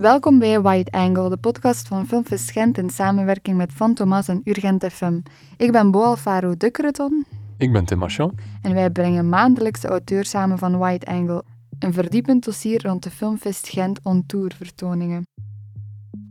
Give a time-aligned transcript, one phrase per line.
[0.00, 4.40] Welkom bij White Angle, de podcast van Filmfest Gent in samenwerking met Van Thomas en
[4.44, 5.20] Urgent FM.
[5.56, 7.26] Ik ben Bo Alfaro Ducreton.
[7.56, 8.38] Ik ben Tim Machon.
[8.62, 11.44] En wij brengen maandelijks de auteurs samen van White Angle,
[11.78, 15.26] een verdiepend dossier rond de Filmfest Gent on Tour vertoningen.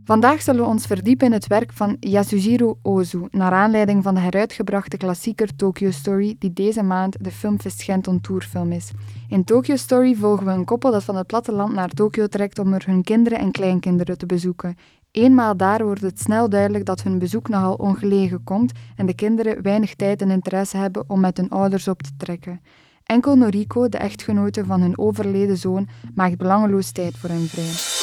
[0.08, 4.20] Vandaag zullen we ons verdiepen in het werk van Yasujiro Ozu, naar aanleiding van de
[4.20, 8.90] heruitgebrachte klassieker Tokyo Story, die deze maand de Filmfest Gent on Tour film is.
[9.28, 12.72] In Tokyo Story volgen we een koppel dat van het platteland naar Tokio trekt om
[12.72, 14.76] er hun kinderen en kleinkinderen te bezoeken.
[15.10, 19.62] Eenmaal daar wordt het snel duidelijk dat hun bezoek nogal ongelegen komt en de kinderen
[19.62, 22.60] weinig tijd en interesse hebben om met hun ouders op te trekken.
[23.04, 27.97] Enkel Noriko, de echtgenote van hun overleden zoon, maakt belangeloos tijd voor hen vrij.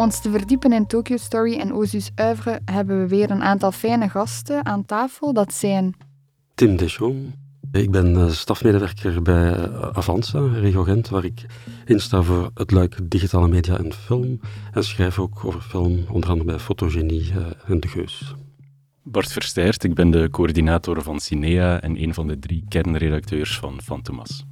[0.00, 3.72] Om ons te verdiepen in Tokyo Story en Ozu's oeuvre hebben we weer een aantal
[3.72, 5.32] fijne gasten aan tafel.
[5.32, 5.94] Dat zijn...
[6.54, 7.34] Tim Deschamps.
[7.72, 11.46] Ik ben eh, stafmedewerker bij eh, Avanza, Regio Gent, waar ik
[11.84, 14.40] insta voor het luik digitale media en film.
[14.72, 18.34] En schrijf ook over film, onder andere bij Fotogenie eh, en De Geus.
[19.02, 23.80] Bart Verstijrt, ik ben de coördinator van Cinea en een van de drie kernredacteurs van
[23.82, 24.44] Fantomas.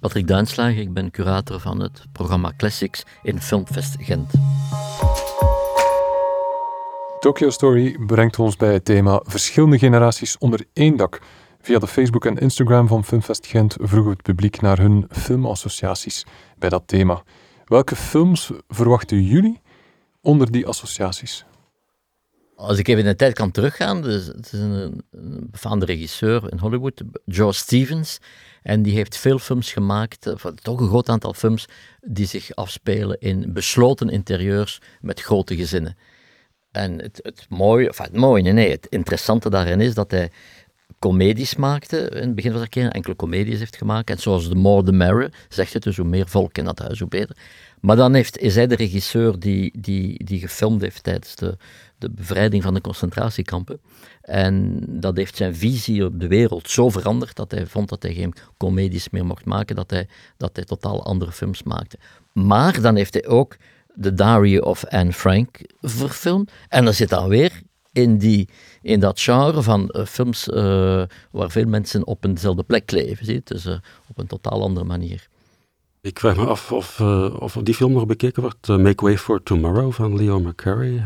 [0.00, 4.30] Patrick Duinslager, ik ben curator van het programma Classics in Filmfest Gent.
[7.20, 11.20] Tokyo Story brengt ons bij het thema verschillende generaties onder één dak.
[11.60, 16.24] Via de Facebook en Instagram van Filmfest Gent vroegen we het publiek naar hun filmassociaties
[16.58, 17.22] bij dat thema.
[17.64, 19.60] Welke films verwachten jullie
[20.20, 21.44] onder die associaties?
[22.56, 26.52] Als ik even in de tijd kan teruggaan, dus het is een, een befaamde regisseur
[26.52, 28.18] in Hollywood, Joe Stevens,
[28.66, 31.66] en die heeft veel films gemaakt, eh, toch een groot aantal films,
[32.00, 35.96] die zich afspelen in besloten interieurs met grote gezinnen.
[36.72, 40.30] En het, het mooie, enfin het mooie, nee, het interessante daarin is dat hij
[40.98, 44.10] comedies maakte in het begin van zijn carrière, enkele comedies heeft gemaakt.
[44.10, 46.98] En zoals The More the Merrier, zegt het dus, hoe meer volk in dat huis,
[46.98, 47.36] hoe beter.
[47.86, 51.56] Maar dan heeft, is hij de regisseur die, die, die gefilmd heeft tijdens de,
[51.98, 53.80] de bevrijding van de concentratiekampen.
[54.20, 58.14] En dat heeft zijn visie op de wereld zo veranderd dat hij vond dat hij
[58.14, 61.98] geen comedies meer mocht maken, dat hij, dat hij totaal andere films maakte.
[62.32, 63.56] Maar dan heeft hij ook
[64.00, 66.50] The Diary of Anne Frank verfilmd.
[66.68, 67.60] En dan zit dan weer
[67.92, 68.48] in, die,
[68.82, 73.26] in dat genre van uh, films uh, waar veel mensen op eenzelfde plek leven.
[73.26, 73.40] Zie?
[73.44, 73.66] Dus
[74.08, 75.28] op een totaal andere manier.
[76.06, 77.00] Ik vraag me af of,
[77.38, 78.68] of die film nog bekeken wordt.
[78.68, 81.04] Make Way for Tomorrow van Leo McCarey.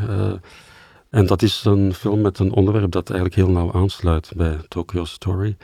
[1.11, 5.05] en dat is een film met een onderwerp dat eigenlijk heel nauw aansluit bij Tokyo
[5.05, 5.57] Story.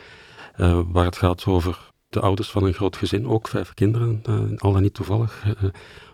[0.87, 4.23] waar het gaat over de ouders van een groot gezin, ook vijf kinderen,
[4.57, 5.45] al dan niet toevallig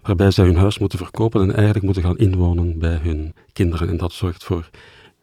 [0.02, 3.88] waarbij zij hun huis moeten verkopen en eigenlijk moeten gaan inwonen bij hun kinderen.
[3.88, 4.70] En dat zorgt voor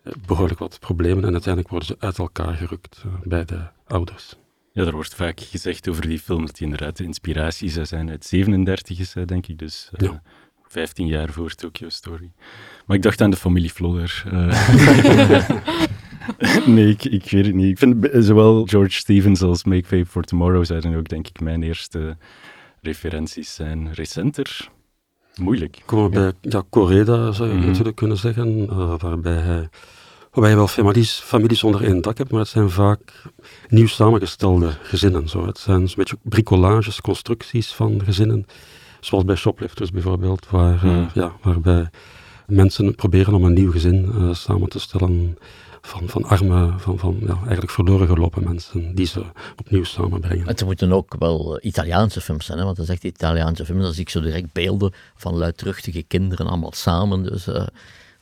[0.03, 4.35] eh, behoorlijk wat problemen en uiteindelijk worden ze uit elkaar gerukt eh, bij de ouders.
[4.79, 8.09] Ja, er wordt vaak gezegd over die film dat die inderdaad de inspiratie zou zijn
[8.09, 9.57] uit 37 is, denk ik.
[9.57, 10.21] Dus uh, ja.
[10.67, 12.31] 15 jaar voor Tokyo Story.
[12.85, 14.23] Maar ik dacht aan de familie Flodder.
[14.33, 14.69] Uh,
[16.75, 17.69] nee, ik, ik, weet het niet.
[17.69, 21.63] Ik vind zowel George Stevens als Make Way for Tomorrow zijn ook, denk ik, mijn
[21.63, 22.17] eerste
[22.81, 24.69] referenties zijn recenter.
[25.35, 25.81] Moeilijk.
[25.85, 27.69] Komen bij ja, Coreda, zou je mm -hmm.
[27.69, 29.69] natuurlijk kunnen zeggen, uh, waarbij hij
[30.31, 33.23] waarbij je wel families, families onder één dak hebt, maar het zijn vaak
[33.67, 35.29] nieuw samengestelde gezinnen.
[35.29, 35.45] Zo.
[35.45, 38.45] Het zijn een beetje bricolages, constructies van gezinnen,
[38.99, 40.99] zoals bij Shoplifters bijvoorbeeld, waar, mm.
[40.99, 41.89] uh, ja, waarbij
[42.47, 45.37] mensen proberen om een nieuw gezin uh, samen te stellen
[45.81, 49.23] van, van arme, van, van ja, eigenlijk verloren gelopen mensen die ze
[49.57, 50.47] opnieuw samenbrengen.
[50.47, 52.63] Het moeten ook wel eh, Italiaanse films zijn, hè?
[52.63, 56.73] want dan zegt Italiaanse films, dan zie ik zo direct beelden van luidruchtige kinderen allemaal
[56.73, 57.23] samen.
[57.23, 57.67] Dus, uh,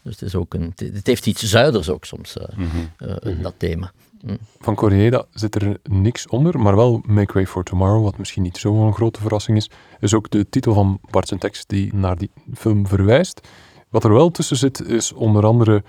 [0.07, 3.41] dus het, is ook een, het heeft iets zuiders ook soms, uh, mm -hmm.
[3.41, 3.91] dat thema.
[4.21, 4.37] Mm.
[4.59, 8.57] Van Koreeda zit er niks onder, maar wel Make Way for Tomorrow, wat misschien niet
[8.57, 9.69] zo'n grote verrassing is,
[9.99, 13.47] is ook de titel van Bart zijn tekst die naar die film verwijst.
[13.89, 15.83] Wat er wel tussen zit, is onder andere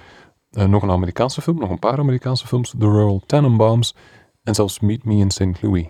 [0.50, 2.74] uh, nog een Amerikaanse film, nog een paar Amerikaanse films.
[2.78, 3.94] The Royal Tenenbaums
[4.42, 5.62] en zelfs Meet Me in St.
[5.62, 5.86] Louis.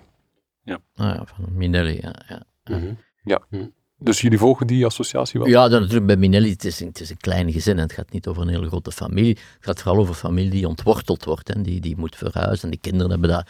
[0.63, 2.15] Ja, ah, ja van Minelli, ja.
[2.29, 2.47] Ja.
[2.65, 2.99] Mm -hmm.
[3.23, 3.43] ja.
[3.51, 3.77] Mm -hmm.
[3.99, 5.49] Dus jullie volgen die associatie wel?
[5.49, 7.77] Ja, dan natuurlijk bij Minelli, het is, het is een klein gezin.
[7.77, 7.83] Hè.
[7.83, 9.37] Het gaat niet over een hele grote familie.
[9.37, 11.49] Het gaat vooral over een familie die ontworteld wordt.
[11.49, 11.63] Hè.
[11.63, 12.65] Die, die moet verhuizen.
[12.65, 13.47] En die kinderen hebben daar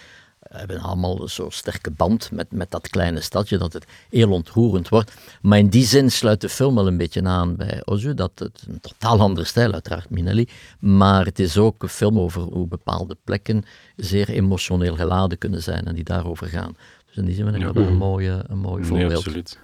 [0.49, 5.13] hebben allemaal zo'n sterke band met, met dat kleine stadje, dat het heel ontroerend wordt.
[5.43, 8.65] Maar in die zin sluit de film wel een beetje aan bij Ozu, dat het
[8.69, 10.49] een totaal andere stijl, uiteraard Minelli,
[10.79, 13.65] maar het is ook een film over hoe bepaalde plekken
[13.97, 16.77] zeer emotioneel geladen kunnen zijn en die daarover gaan.
[17.07, 17.73] Dus in die zin vind ik ja.
[17.73, 19.17] wel een mooie, een mooi voorbeeld.
[19.17, 19.59] Absoluut.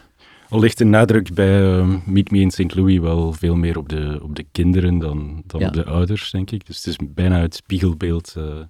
[0.54, 2.74] Al ligt de nadruk bij uh, Meet Me in St.
[2.74, 5.66] Louis wel veel meer op de, op de kinderen dan, dan ja.
[5.66, 6.66] op de ouders, denk ik.
[6.66, 8.34] Dus het is bijna het spiegelbeeld...
[8.38, 8.60] Uh,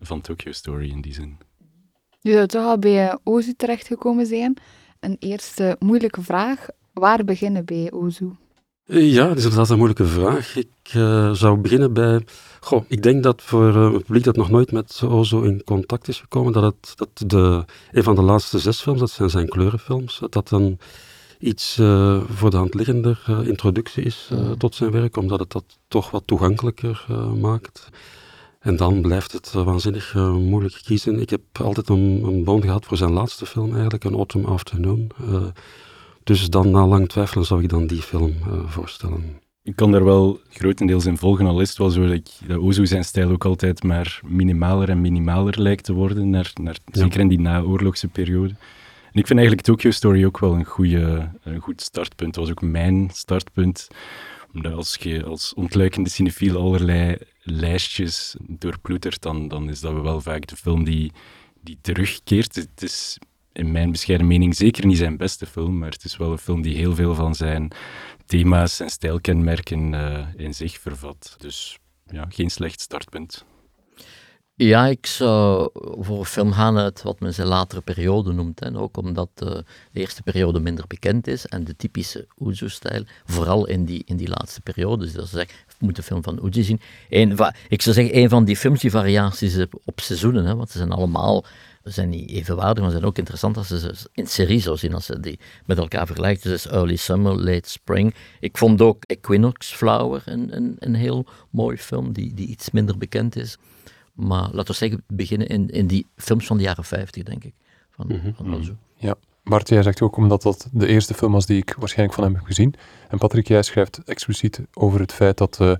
[0.00, 1.38] van Tokyo Story in die zin.
[2.20, 4.56] Je zou toch al bij uh, Ozu terechtgekomen zijn.
[5.00, 6.66] Een eerste moeilijke vraag.
[6.92, 8.30] Waar beginnen bij Ozu?
[8.84, 10.56] Ja, dat is inderdaad een moeilijke vraag.
[10.56, 12.20] Ik uh, zou beginnen bij...
[12.60, 16.08] Goh, ik denk dat voor uh, het publiek dat nog nooit met Ozo in contact
[16.08, 19.48] is gekomen, dat, het, dat de, een van de laatste zes films, dat zijn zijn
[19.48, 20.78] kleurenfilms, dat dat een
[21.42, 26.10] iets uh, voor de hand liggender introductie is tot zijn werk, omdat het dat toch
[26.10, 27.06] wat toegankelijker
[27.40, 27.88] maakt.
[28.60, 31.20] En dan blijft het waanzinnig moeilijk kiezen.
[31.20, 35.10] Ik heb altijd een, een boom gehad voor zijn laatste film eigenlijk, een Autumn Afternoon.
[36.24, 38.34] Dus dan na lang twijfelen zou ik dan die film
[38.66, 39.40] voorstellen.
[39.64, 42.58] Ik kan daar wel grotendeels in volgen, al is het wel zo dat, ik, dat
[42.58, 47.00] Ozu zijn stijl ook altijd maar minimaler en minimaler lijkt te worden, naar, naar, ja.
[47.00, 48.54] zeker in die naoorlogse periode.
[49.12, 52.34] En ik vind eigenlijk Tokyo Story ook wel een, goede, een goed startpunt.
[52.34, 53.88] Dat was ook mijn startpunt.
[54.54, 60.46] Omdat als je als ontluikende cinefiel allerlei lijstjes doorploetert, dan, dan is dat wel vaak
[60.46, 61.12] de film die,
[61.60, 62.54] die terugkeert.
[62.54, 63.18] Het is
[63.52, 66.62] in mijn bescheiden mening zeker niet zijn beste film, maar het is wel een film
[66.62, 67.72] die heel veel van zijn
[68.26, 71.34] thema's en stijlkenmerken uh, in zich vervat.
[71.38, 73.44] Dus ja, geen slecht startpunt.
[74.64, 78.60] Ja, ik zou voor een film gaan uit wat men zijn latere periode noemt.
[78.60, 78.78] Hè.
[78.78, 83.84] Ook omdat uh, de eerste periode minder bekend is en de typische Uzu-stijl, vooral in
[83.84, 85.04] die, in die laatste periode.
[85.04, 85.46] Dus dat is
[85.78, 86.80] moet de film van Uzi zien.
[87.08, 87.38] Een,
[87.68, 90.92] ik zou zeggen, een van die films die variaties op seizoenen, hè, want ze zijn
[90.92, 91.44] allemaal
[91.82, 95.20] zijn niet evenwaardig, maar zijn ook interessant als ze in serie zou zien, als ze
[95.20, 96.42] die met elkaar vergelijkt.
[96.42, 98.14] Dus Early Summer, Late Spring.
[98.40, 102.98] Ik vond ook Equinox Flower een, een, een heel mooi film, die, die iets minder
[102.98, 103.58] bekend is.
[104.12, 107.54] Maar laten we zeggen, beginnen in, in die films van de jaren 50, denk ik.
[107.90, 108.34] Van, mm -hmm.
[108.34, 109.14] van ja,
[109.44, 112.34] Bart, jij zegt ook omdat dat de eerste film was die ik waarschijnlijk van hem
[112.34, 112.74] heb gezien.
[113.08, 115.72] En Patrick, jij schrijft expliciet over het feit dat uh,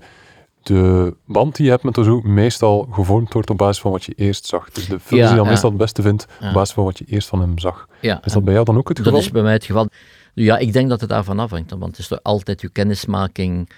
[0.61, 4.13] de band die je hebt met Ozu meestal gevormd wordt op basis van wat je
[4.13, 4.69] eerst zag.
[4.69, 7.05] Dus de film die je dan meestal het beste vindt op basis van wat je
[7.05, 7.87] eerst van hem zag.
[8.01, 9.13] is dat bij jou dan ook het geval?
[9.13, 9.87] Dat is bij mij het geval.
[10.33, 11.69] Ja, ik denk dat het daarvan afhangt.
[11.69, 13.69] Want het is toch altijd je kennismaking.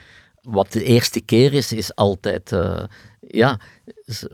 [0.41, 2.51] Wat de eerste keer is, is altijd.
[2.51, 2.83] Uh,
[3.27, 3.59] ja,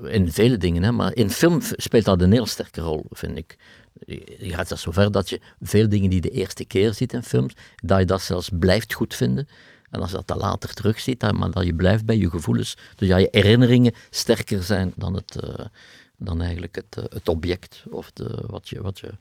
[0.04, 3.58] in vele dingen, hè, maar in film speelt dat een heel sterke rol, vind ik.
[4.40, 7.54] Je gaat zelfs zover dat je veel dingen die de eerste keer ziet in films,
[7.76, 9.48] dat je dat zelfs blijft goed vinden.
[9.90, 13.08] En als je dat dan later terugziet, maar dat je blijft bij je gevoelens, dus
[13.08, 15.66] ja, je herinneringen sterker zijn dan, het, uh,
[16.18, 19.12] dan eigenlijk het, uh, het object of de, wat, je, wat je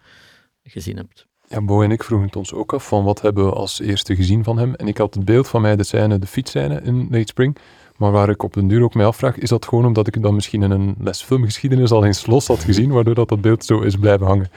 [0.62, 1.26] gezien hebt.
[1.48, 4.16] Ja, Bo en ik vroegen het ons ook af van wat hebben we als eerste
[4.16, 4.74] gezien van hem.
[4.74, 7.56] En ik had het beeld van mij de scène, de fietsscène in Late Spring.
[8.00, 10.34] Maar waar ik op den duur ook mij afvraag, is dat gewoon omdat ik dan
[10.34, 13.80] misschien in een les filmgeschiedenis al eens los had gezien, waardoor dat, dat beeld zo
[13.80, 14.50] is blijven hangen.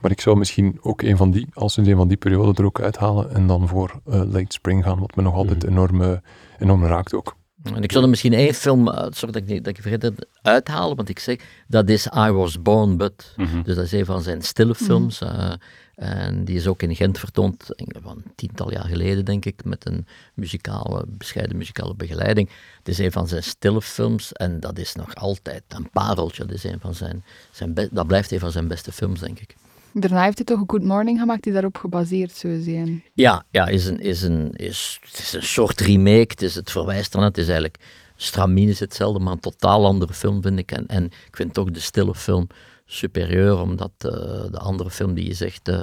[0.00, 2.80] Maar ik zou misschien ook een van die, als een van die perioden er ook
[2.80, 5.72] uithalen en dan voor uh, Late Spring gaan, wat me nog altijd mhm.
[5.72, 6.12] enorm, uh,
[6.58, 7.36] enorm raakt ook.
[7.62, 10.26] En ik zou er misschien één film, uh, sorry dat ik, dat ik vergeet het,
[10.42, 13.34] uithalen, want ik zeg, dat is I Was Born But.
[13.36, 14.84] Mm Dus dat is een van zijn stille mhm.
[14.84, 15.20] films.
[15.20, 15.56] Mm
[15.94, 17.66] en die is ook in Gent vertoond,
[18.02, 22.50] van een tiental jaar geleden denk ik, met een muzikale, bescheiden muzikale begeleiding.
[22.78, 26.44] Het is een van zijn stille films en dat is nog altijd een pareltje.
[26.44, 29.54] Dat, is een van zijn, zijn dat blijft een van zijn beste films, denk ik.
[29.92, 33.04] Daarna heeft hij toch een Good Morning gemaakt die daarop gebaseerd zou zijn.
[33.14, 36.26] Ja, ja is een, is een, is, het is een soort remake.
[36.28, 37.28] Het, is, het verwijst ernaar.
[37.28, 37.78] Het is eigenlijk
[38.16, 40.72] stramien is hetzelfde, maar een totaal andere film vind ik.
[40.72, 42.46] En, en ik vind toch de stille film
[42.92, 44.12] superieur, omdat uh,
[44.50, 45.80] de andere film die je zegt, uh,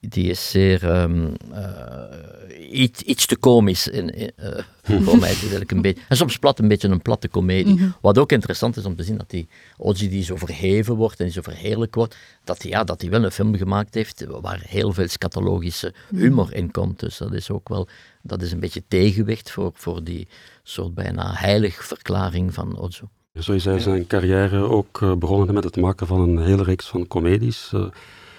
[0.00, 4.32] die is zeer um, uh, iets, iets te komisch in,
[5.04, 5.30] voor mij.
[5.30, 7.72] Is een beetje, en soms plat een beetje een platte komedie.
[7.72, 7.94] Mm -hmm.
[8.00, 11.24] Wat ook interessant is om te zien dat die Oji die zo verheven wordt en
[11.24, 14.92] die zo verheerlijk wordt, dat hij ja, dat wel een film gemaakt heeft waar heel
[14.92, 17.00] veel scatologische humor in komt.
[17.00, 17.88] Dus dat is ook wel,
[18.22, 20.28] dat is een beetje tegenwicht voor, voor die
[20.62, 23.04] soort bijna heilig verklaring van Ozu.
[23.40, 26.86] Zo is hij zijn carrière ook uh, begonnen met het maken van een hele reeks
[26.86, 27.72] van comedies.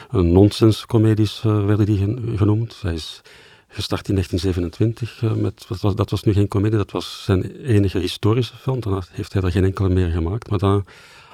[0.09, 2.79] Een nonsens-comedies uh, werden die genoemd.
[2.81, 3.21] Hij is
[3.67, 8.79] gestart in 1927 met, dat was, nu geen comedie, dat was zijn enige historische film.
[8.79, 10.50] Daarna heeft hij er geen enkele meer gemaakt.
[10.50, 10.85] Maar dan,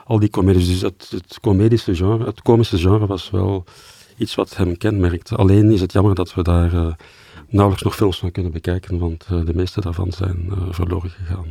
[0.06, 3.64] al die comedies, dus het, het comedische genre, het komische genre was wel
[4.18, 5.36] iets wat hem kenmerkte.
[5.36, 6.96] Alleen is het jammer dat we daar
[7.50, 11.46] nauwelijks nog films van kunnen bekijken, want uh, de meeste daarvan zijn uh, verloren gegaan.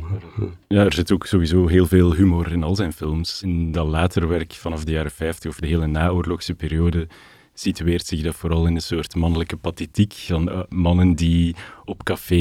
[0.67, 3.41] Ja, er zit ook sowieso heel veel humor in al zijn films.
[3.43, 7.07] In dat later werk vanaf de jaren 50 of de hele naoorlogse periode
[7.53, 12.35] situeert zich dat vooral in een soort mannelijke pathetiek van uh, mannen die op café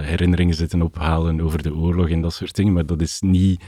[0.00, 3.62] herinneringen zitten ophalen over de oorlog en dat soort dingen, maar dat is niet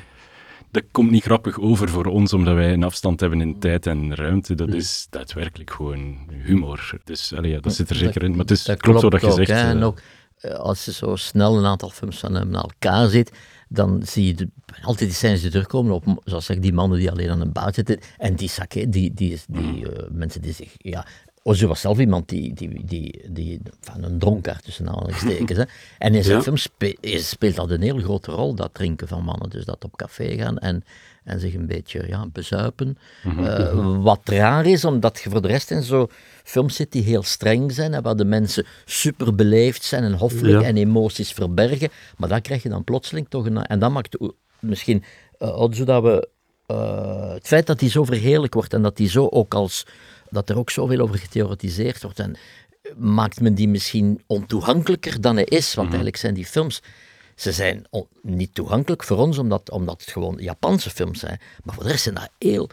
[0.76, 4.14] dat komt niet grappig over voor ons, omdat wij een afstand hebben in tijd en
[4.14, 4.54] ruimte.
[4.54, 6.98] Dat is daadwerkelijk gewoon humor.
[7.04, 8.30] Dus allee, ja, dat zit er zeker in.
[8.30, 9.50] Maar het is, klopt, klopt wat je zegt.
[9.50, 10.00] en ook,
[10.56, 13.32] als je zo snel een aantal films van hem naar elkaar ziet,
[13.68, 14.48] dan zie je de,
[14.82, 17.74] altijd die scènes die terugkomen op, zoals zeg, die mannen die alleen aan een baard
[17.74, 17.98] zitten.
[18.18, 21.06] En die sake, die, die, die uh, mensen die zich, ja,
[21.46, 25.58] Ozzy was zelf iemand die, die, die, die van een dronkaard tussen aanhalingstekens.
[25.98, 26.42] En in zijn ja.
[26.42, 29.50] film spe, speelt dat een heel grote rol, dat drinken van mannen.
[29.50, 30.84] Dus dat op café gaan en,
[31.24, 32.98] en zich een beetje ja, bezuipen.
[33.22, 33.44] Mm -hmm.
[33.44, 36.10] uh, wat raar is, omdat je voor de rest in zo'n
[36.44, 40.60] films zit die heel streng zijn en waar de mensen super beleefd zijn en hoffelijk
[40.60, 40.66] ja.
[40.66, 41.88] en emoties verbergen.
[42.16, 43.62] Maar dan krijg je dan plotseling toch een...
[43.62, 44.16] En dat maakt
[44.58, 45.04] misschien
[45.38, 46.28] uh, ook zodat we...
[46.70, 49.86] Uh, het feit dat hij zo verheerlijk wordt en dat hij zo ook als
[50.36, 52.18] dat er ook zoveel over getheoretiseerd wordt.
[52.18, 52.36] En
[52.96, 55.66] maakt men die misschien ontoegankelijker dan hij is.
[55.66, 55.86] Want Mhm.
[55.86, 56.82] eigenlijk zijn die films.
[57.34, 57.84] Ze zijn
[58.22, 61.40] niet toegankelijk voor ons, omdat, omdat het gewoon Japanse films zijn.
[61.64, 62.70] Maar voor de rest zijn dat heel.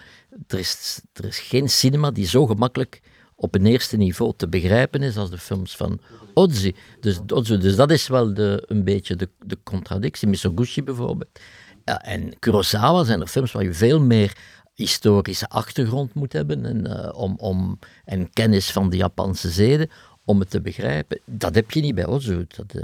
[0.47, 3.01] Er is, er is geen cinema die zo gemakkelijk
[3.35, 5.99] op een eerste niveau te begrijpen is als de films van
[6.33, 6.73] Ozu.
[6.99, 10.27] Dus, Ozu, dus dat is wel de, een beetje de, de contradictie.
[10.27, 11.39] Misoguchi bijvoorbeeld.
[11.85, 14.37] Ja, en Kurosawa zijn er films waar je veel meer
[14.73, 19.89] historische achtergrond moet hebben en, uh, om, om, en kennis van de Japanse zeden
[20.25, 21.19] om het te begrijpen.
[21.25, 22.45] Dat heb je niet bij Ozu.
[22.47, 22.83] Dat,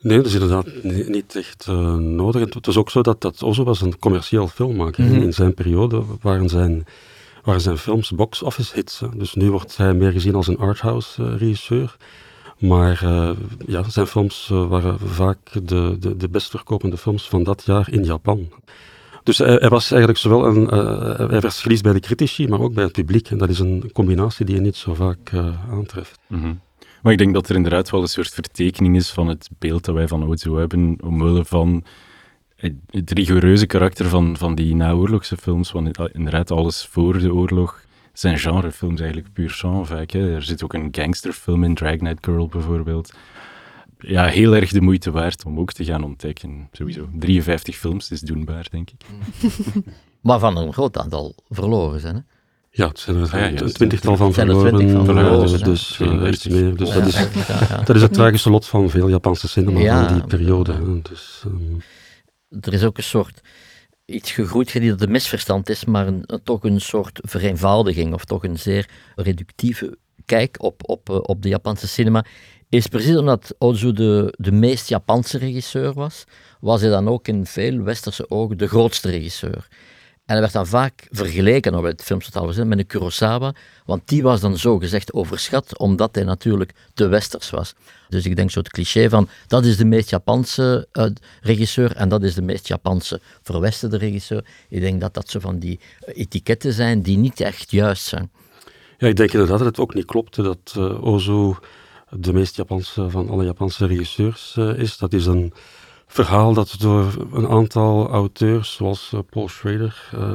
[0.00, 2.42] Nee, dat is inderdaad niet, echt uh, nodig.
[2.42, 5.04] En het is ook zo dat, dat Ozu was een commercieel filmmaker.
[5.04, 5.22] Mm -hmm.
[5.22, 6.86] In zijn periode waren zijn,
[7.42, 9.00] waren zijn films box-office hits.
[9.00, 9.08] Hè.
[9.16, 11.96] Dus nu wordt hij meer gezien als een arthouse regisseur.
[12.58, 13.30] Maar uh,
[13.66, 17.92] ja, zijn films uh, waren vaak de, de, de best verkopende films van dat jaar
[17.92, 18.48] in Japan.
[19.22, 22.60] Dus hij, hij, was eigenlijk zowel een, uh, hij werd geliefd bij de critici, maar
[22.60, 23.30] ook bij het publiek.
[23.30, 25.32] En dat is een combinatie die je niet zo vaak
[25.70, 26.18] aantreft.
[26.26, 26.60] Mm -hmm.
[27.02, 29.94] Maar ik denk dat er inderdaad wel een soort vertekening is van het beeld dat
[29.94, 31.84] wij van Ozu hebben, omwille van
[32.90, 35.72] het rigoureuze karakter van, van die naoorlogse films.
[35.72, 40.12] Want inderdaad, alles voor de oorlog zijn genrefilms eigenlijk puur sang vaak.
[40.12, 43.12] Er zit ook een gangsterfilm in, Dragnet Girl bijvoorbeeld.
[44.00, 46.68] Ja, heel erg de moeite waard om ook te gaan ontdekken.
[46.72, 47.08] Sowieso.
[47.18, 49.04] 53 films is doenbaar, denk ik.
[50.22, 52.20] maar van een groot aantal verloren zijn, hè?
[52.72, 55.98] Ja, het zijn er ah, ja, ja, een twintigtal van verloren, van verloren dus, dus,
[55.98, 56.76] uh, iets meer.
[56.76, 60.14] Dus ja, dat, is, ja, dat is het tragische lot van veel Japanse cinema van
[60.14, 61.02] die periode.
[61.02, 61.82] Dus, um...
[62.60, 63.40] Er is ook een soort
[64.04, 68.44] iets gegroeid, die dat een misverstand is, maar een, toch een soort vereenvoudiging of toch
[68.44, 72.24] een zeer reductieve kijk op, op, op de Japanse cinema.
[72.70, 76.24] Is precies omdat Ozu de, de meest Japanse regisseur was,
[76.60, 79.68] was hij dan ook in veel westerse ogen de grootste regisseur.
[80.24, 84.40] En hij werd dan vaak vergeleken, op het filmtotaal met een Kurosawa, want die was
[84.40, 87.74] dan zo gezegd overschat, omdat hij natuurlijk te westers was.
[88.08, 91.06] Dus ik denk zo het cliché van, dat is de meest Japanse uh,
[91.40, 94.44] regisseur en dat is de meest Japanse verwesterde regisseur.
[94.68, 95.80] Ik denk dat dat zo van die
[96.14, 98.30] etiketten zijn die niet echt juist zijn.
[98.98, 101.54] Ja, ik denk inderdaad dat het ook niet klopte dat uh, Ozu
[102.10, 104.98] de meest Japanse van alle Japanse regisseurs uh, is.
[104.98, 105.52] Dat is een
[106.06, 110.34] verhaal dat door een aantal auteurs, zoals uh, Paul Schrader, uh,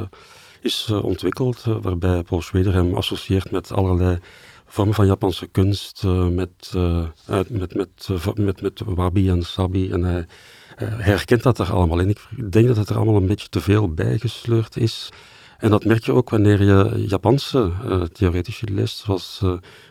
[0.60, 4.18] is ontwikkeld, waarbij Paul Schrader hem associeert met allerlei
[4.66, 6.72] vormen van Japanse kunst, met,
[7.48, 7.74] met,
[8.36, 9.90] met, met, wabi en sabi.
[9.90, 10.26] En hij
[10.76, 12.08] herkent dat er allemaal in.
[12.08, 15.08] Ik denk dat het er allemaal een beetje te veel bijgesleurd is.
[15.58, 17.72] En dat merk je ook wanneer je Japanse
[18.12, 19.42] theoretici leest, zoals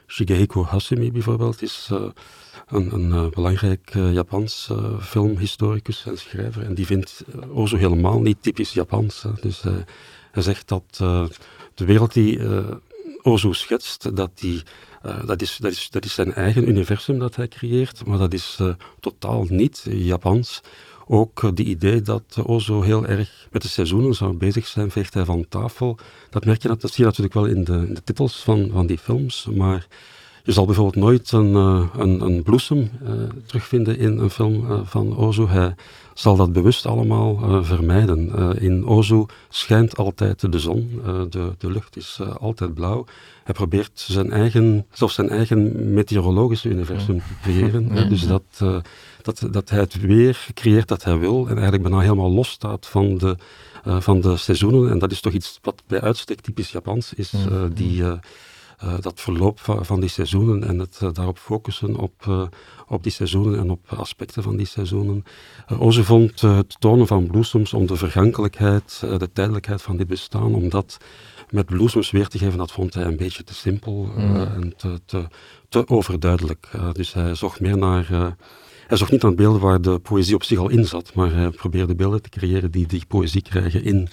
[0.07, 1.89] Shigehiko Hasumi bijvoorbeeld, is
[2.67, 6.63] een, een uh, belangrijk uh, Japans uh, filmhistoricus en schrijver.
[6.63, 9.25] En die vindt Ozu helemaal niet typisch Japans.
[9.41, 9.63] Dus
[10.31, 10.83] hij zegt dat
[11.73, 12.39] de wereld die
[13.21, 14.63] Ozu schetst, dat, die,
[15.25, 18.59] dat, is, dat, is, dat is zijn eigen universum dat hij creëert, maar dat is
[18.99, 20.61] totaal niet Japans.
[21.07, 25.25] Ook de idee dat Ozo heel erg met de seizoenen zou bezig zijn, veegt hij
[25.25, 25.97] van tafel.
[26.29, 28.87] Dat merk je, dat zie je natuurlijk wel in de, in de titels van, van
[28.87, 29.87] die films, maar
[30.45, 33.11] je zal bijvoorbeeld nooit een, uh, een, een bloesem uh,
[33.45, 35.45] terugvinden in een film uh, van Ozu.
[35.45, 35.75] Hij
[36.13, 38.31] zal dat bewust allemaal vermijden.
[38.59, 43.05] in Ozu schijnt altijd de zon, de, de lucht is altijd blauw.
[43.43, 48.09] Hij probeert zijn eigen, zelfs zijn eigen meteorologische universum te creëren.
[48.09, 48.83] Dus dat,
[49.25, 52.85] dat, dat hij het weer creëert dat hij wil en eigenlijk bijna helemaal los staat
[52.85, 53.37] van de,
[53.83, 54.91] van de seizoenen.
[54.91, 57.33] En dat is toch iets wat bij uitstek typisch Japans is,
[57.73, 58.03] die...
[58.83, 62.41] Uh, dat verloop van, van, die seizoenen en het uh, daarop focussen op, uh,
[62.87, 65.23] op die seizoenen en op aspecten van die seizoenen.
[65.79, 70.69] Oze vond het tonen van bloesems om de vergankelijkheid, de tijdelijkheid van dit bestaan, om
[70.69, 70.97] dat
[71.49, 74.35] met bloesems weer te geven, dat vond hij een beetje te simpel mm.
[74.35, 75.27] en te, te,
[75.69, 76.69] te overduidelijk.
[76.91, 78.35] dus hij zocht meer naar...
[78.87, 81.49] hij zocht niet aan beelden waar de poëzie op zich al in zat, maar hij
[81.49, 84.07] probeerde beelden te creëren die die poëzie krijgen in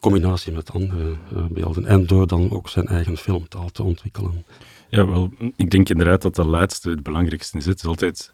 [0.00, 1.86] combinatie met andere uh, beelden.
[1.86, 4.44] En door dan ook zijn eigen filmtaal te ontwikkelen.
[4.88, 7.66] Ja, wel, ik denk inderdaad dat dat laatste het belangrijkste is.
[7.66, 8.30] Het is altijd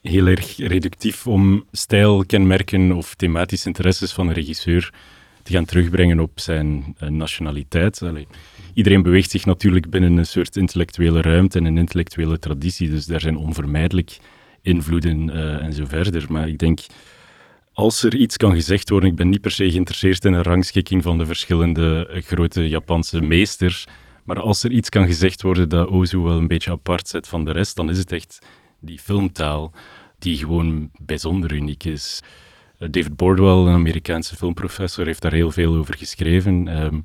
[0.00, 4.92] heel erg reductief om stijlkenmerken of thematische interesses van een regisseur
[5.42, 8.02] te gaan terugbrengen op zijn uh, nationaliteit.
[8.74, 13.20] iedereen beweegt zich natuurlijk binnen een soort intellectuele ruimte en een intellectuele traditie, dus daar
[13.20, 14.18] zijn onvermijdelijk
[14.62, 16.24] invloeden uh, en zo verder.
[16.28, 16.80] Maar ik denk,
[17.72, 21.02] als er iets kan gezegd worden, ik ben niet per se geïnteresseerd in een rangschikking
[21.02, 23.86] van de verschillende uh, grote Japanse meesters,
[24.24, 27.44] maar als er iets kan gezegd worden dat Ozu wel een beetje apart zet van
[27.44, 28.38] de rest, dan is het echt
[28.80, 29.72] die filmtaal
[30.18, 32.22] die gewoon bijzonder uniek is.
[32.78, 36.68] Eh, David Bordwell, een Amerikaanse filmprofessor, heeft daar heel veel over geschreven.
[36.68, 37.00] Ehm,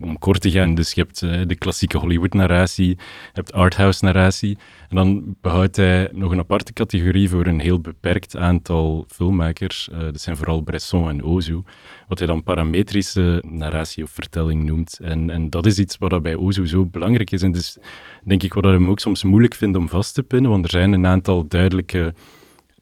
[0.00, 2.96] om kort te gaan, dus je hebt uh, de klassieke Hollywood-narratie, je
[3.32, 9.04] hebt arthouse-narratie, en dan behoudt hij nog een aparte categorie voor een heel beperkt aantal
[9.08, 9.88] filmmakers.
[9.92, 11.62] Uh, dat zijn vooral Bresson en Ozu,
[12.08, 14.98] wat hij dan parametrische narratie of vertelling noemt.
[15.02, 17.42] En, en dat is iets wat bij Ozu zo belangrijk is.
[17.42, 17.78] En dus
[18.24, 20.70] denk ik wat hij hem ook soms moeilijk vindt om vast te pinnen, want er
[20.70, 22.14] zijn een aantal duidelijke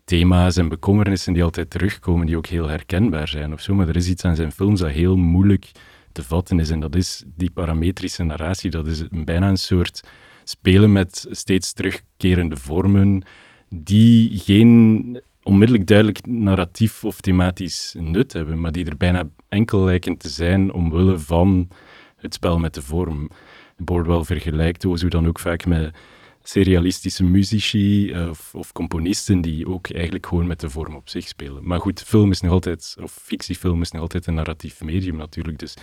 [0.04, 3.74] thema's en bekommernissen die altijd terugkomen, die ook heel herkenbaar zijn of zo.
[3.74, 5.70] Maar er is iets aan zijn films dat heel moeilijk
[6.16, 6.70] te vatten is.
[6.70, 8.70] En dat is die parametrische narratie.
[8.70, 10.00] Dat is bijna een soort
[10.44, 13.22] spelen met steeds terugkerende vormen
[13.68, 20.16] die geen onmiddellijk duidelijk narratief of thematisch nut hebben, maar die er bijna enkel lijken
[20.16, 21.68] te zijn omwille van
[22.16, 23.30] het spel met de vorm.
[23.76, 25.96] Bordwell vergelijkt Ozu dan ook vaak met
[26.42, 31.28] serialistische muzici eh, of, of, componisten die ook eigenlijk gewoon met de vorm op zich
[31.28, 31.66] spelen.
[31.66, 35.58] Maar goed, film is nog altijd, of fictiefilm is nog altijd een narratief medium natuurlijk.
[35.58, 35.74] Dus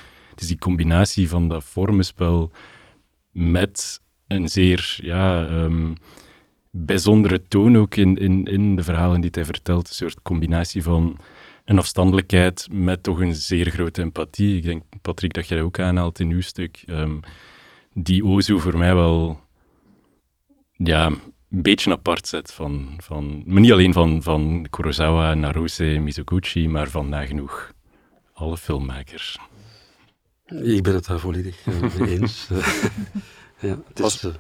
[0.42, 2.52] is die combinatie van dat vormenspel
[3.32, 5.96] met een zeer ja, um,
[6.72, 9.88] bijzondere toon ook in, in, in de verhalen die hij vertelt.
[9.88, 11.18] Een soort combinatie van
[11.66, 14.58] een afstandelijkheid met toch een zeer grote empathie.
[14.58, 16.84] Ik denk, Patrick, dat jij dat ook aanhaalt in uw stuk.
[16.88, 17.20] Um,
[17.94, 19.40] die Ozu voor mij wel
[20.78, 26.68] ja, een beetje apart zet van, van maar niet alleen van, van Kurosawa, Naruse, Mizoguchi,
[26.68, 27.74] maar van nagenoeg
[28.34, 29.40] alle filmmakers.
[30.62, 32.48] Ik ben het daar volledig eh, mee eens.
[33.60, 34.34] ja, was, uh,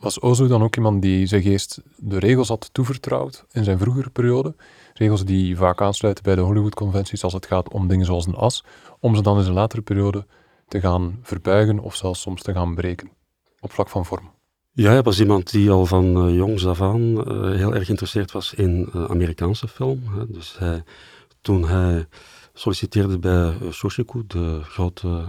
[0.00, 4.10] was Ozu dan ook iemand die zijn geest de regels had toevertrouwd in zijn vroegere
[4.10, 4.54] periode?
[4.94, 8.64] Regels die vaak aansluiten bij de Hollywood-conventies als het gaat om dingen zoals een as,
[9.00, 10.26] om ze dan in zijn latere periode
[10.68, 13.10] te gaan verbuigen of zelfs soms te gaan breken,
[13.60, 14.30] op vlak van vorm.
[14.72, 18.32] Ja, hij was iemand die al van uh, jongs af aan uh, heel erg geïnteresseerd
[18.32, 20.02] was in uh, Amerikaanse film.
[20.14, 20.30] Hè.
[20.30, 20.82] Dus hij,
[21.40, 22.06] toen hij
[22.58, 25.24] solliciteerde bij Shoshiku, de grote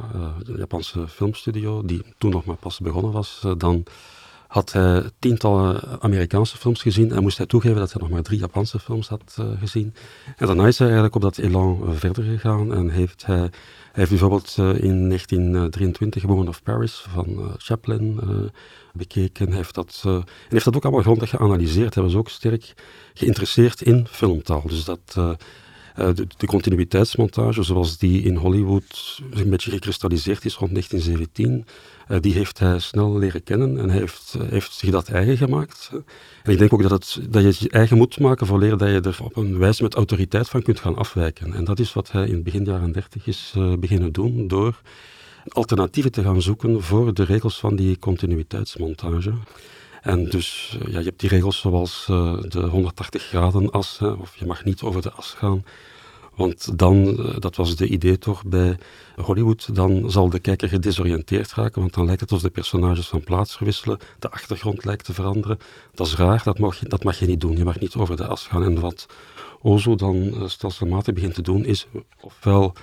[0.57, 3.83] Japanse filmstudio, die toen nog maar pas begonnen was, dan
[4.47, 8.39] had hij tientallen Amerikaanse films gezien en moest hij toegeven dat hij nog maar drie
[8.39, 9.93] Japanse films had gezien.
[10.37, 13.49] En daarna is hij eigenlijk op dat elan verder gegaan en heeft hij,
[13.91, 18.19] hij bijvoorbeeld in 1923 Woman of Paris van Chaplin
[18.93, 19.47] bekeken.
[19.47, 21.93] Hij heeft dat, en heeft dat ook allemaal grondig geanalyseerd.
[21.93, 22.73] Hij was ook sterk
[23.13, 24.63] geïnteresseerd in filmtaal.
[24.67, 25.37] Dus dat,
[25.99, 31.65] de, de, continuïteitsmontage, zoals die in Hollywood een beetje gekristalliseerd is rond 1917,
[32.21, 35.89] die heeft hij snel leren kennen en hij heeft, heeft zich dat eigen gemaakt.
[36.43, 38.77] En ik denk ook dat, het, dat je het je eigen moet maken voor leren
[38.77, 41.53] dat je er op een wijze met autoriteit van kunt gaan afwijken.
[41.53, 44.81] En dat is wat hij in begin jaren 30 is beginnen doen door
[45.47, 49.33] alternatieven te gaan zoeken voor de regels van die continuïteitsmontage.
[50.01, 54.07] En dus eh, ja, je hebt die regels zoals uh, de 180 graden as, hè,
[54.07, 55.63] of je mag niet over de as gaan.
[56.35, 58.77] Want dan, uh, dat was de idee toch bij
[59.15, 63.23] Hollywood, dan zal de kijker gedesoriënteerd raken, want dan lijkt het alsof de personages van
[63.23, 65.57] plaats verwisselen, de achtergrond lijkt te veranderen.
[65.93, 68.15] Dat is raar, dat mag, je, dat mag je niet doen, je mag niet over
[68.15, 68.63] de as gaan.
[68.63, 69.05] En wat
[69.61, 71.87] Ozo dan stelselmatig begint te doen, is
[72.19, 72.73] ofwel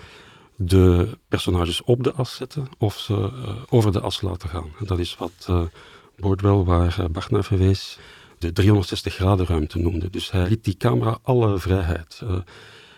[0.57, 3.31] de personages op de as zetten of ze
[3.69, 4.71] over de as laten gaan.
[4.81, 5.71] Dat is wat
[6.17, 7.99] Bordwell, waar Bart naar verwees,
[8.39, 10.11] de 360 graden ruimte noemde.
[10.11, 12.23] Dus hij liet die camera alle vrijheid.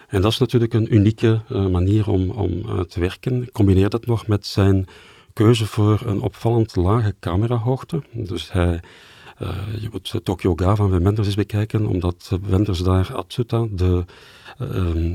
[0.09, 3.53] en dat is natuurlijk een unieke manier om, om te werken.
[3.53, 4.87] Combineer dat nog met zijn
[5.33, 8.03] keuze voor een opvallend lage camerahoogte.
[8.13, 8.81] Dus hij
[9.81, 14.05] je moet Tokyo Ga van Wim Wenders eens bekijken, omdat Wenders daar Atsuta, de,
[14.63, 14.69] uh,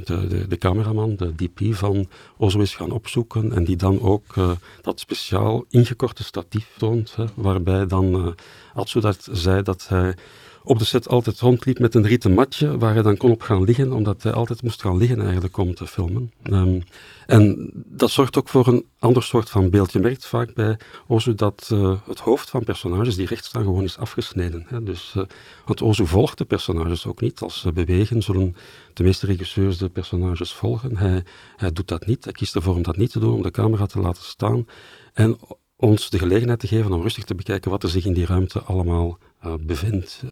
[0.04, 2.08] de, de, de, cameraman, de DP van
[2.38, 4.34] Ozo is gaan opzoeken en die dan ook
[4.82, 8.36] dat speciaal ingekorte statief toont, hè, waarbij dan
[8.74, 10.16] Atsuta zei dat hij
[10.64, 13.64] op de set altijd rondliep met een rieten matje waar hij dan kon op gaan
[13.64, 16.32] liggen, omdat hij altijd moest gaan liggen eigenlijk om te filmen.
[16.44, 16.84] Um,
[17.26, 19.92] en dat zorgt ook voor een ander soort van beeld.
[19.92, 23.84] Je merkt vaak bij Ozu dat uh, het hoofd van personages die recht staan gewoon
[23.84, 24.66] is afgesneden.
[24.68, 24.84] Hè.
[24.84, 25.24] Dus, uh,
[25.66, 27.40] want Ozu volgt de personages ook niet.
[27.40, 28.56] Als ze bewegen zullen
[28.94, 30.98] de meeste regisseurs de personages volgen.
[30.98, 31.24] Hij,
[31.56, 32.24] hij doet dat niet.
[32.24, 34.66] Hij kiest ervoor om dat niet te doen, om de camera te laten staan.
[35.14, 35.38] En
[35.76, 38.62] ons de gelegenheid te geven om rustig te bekijken wat er zich in die ruimte
[38.62, 39.18] allemaal
[39.60, 40.24] bevindt.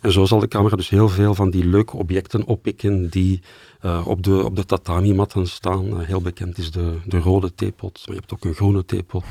[0.00, 3.40] En zo zal de camera dus heel veel van die leuke objecten oppikken die
[3.84, 5.86] uh, op, de, op de tatami-matten staan.
[5.86, 9.24] Uh, heel bekend is de, de rode theepot, maar je hebt ook een groene theepot.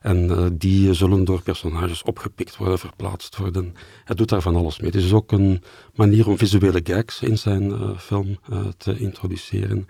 [0.00, 3.74] En die zullen door personages opgepikt worden, verplaatst worden.
[4.04, 4.90] Hij doet daar van alles mee.
[4.90, 5.62] Het is ook een
[5.94, 8.38] manier om visuele gags in zijn film
[8.76, 9.88] te introduceren.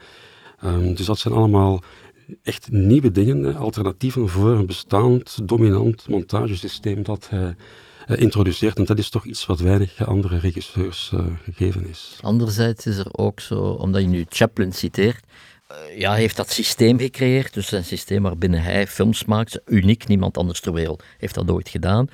[0.64, 1.82] Um, dus dat zijn allemaal
[2.42, 7.54] echt nieuwe dingen, alternatieven voor een bestaand dominant montagesysteem dat hij
[8.06, 8.76] introduceert.
[8.78, 12.18] En dat is toch iets wat weinig andere regisseurs uh, gegeven is.
[12.20, 15.24] Anderzijds is er ook zo, omdat je nu Chaplin citeert,
[15.70, 17.54] uh, ja, heeft dat systeem gecreëerd.
[17.54, 19.60] Dus een systeem waarbinnen hij films maakt.
[19.66, 22.08] Uniek, niemand anders ter wereld heeft dat ooit gedaan.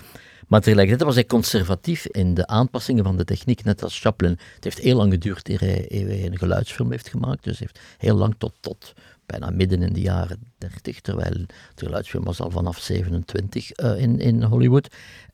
[0.48, 4.38] Maar tegelijkertijd was hij conservatief in de aanpassingen van de techniek, net als Chaplin.
[4.54, 5.86] Het heeft heel lang geduurd eer hij,
[6.24, 7.44] een geluidsfilm heeft gemaakt.
[7.44, 8.94] Dus heeft heel lang tot, tot
[9.26, 14.18] bijna midden in de jaren 30, terwijl de geluidsfilm was al vanaf 27 uh, in,
[14.18, 14.88] in Hollywood.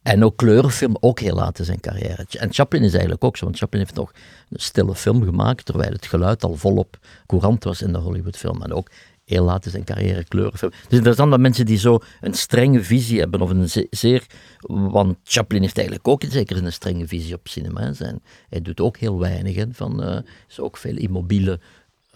[0.04, 2.26] En ook kleurenfilm, ook heel laat in zijn carrière.
[2.38, 4.12] En Chaplin is eigenlijk ook zo, want Chaplin heeft nog
[4.50, 8.62] een stille film gemaakt, terwijl het geluid al volop courant was in de Hollywoodfilm.
[8.62, 8.90] En ook
[9.24, 10.70] heel laat in zijn carrière kleurenfilm.
[10.70, 14.26] Dus interessant dat mensen die zo een strenge visie hebben, of een zeer...
[14.66, 17.92] Want Chaplin heeft eigenlijk ook zeker een strenge visie op cinema.
[17.92, 18.22] Zijn.
[18.48, 21.60] Hij doet ook heel weinig, hè, van, uh, is ook veel immobiele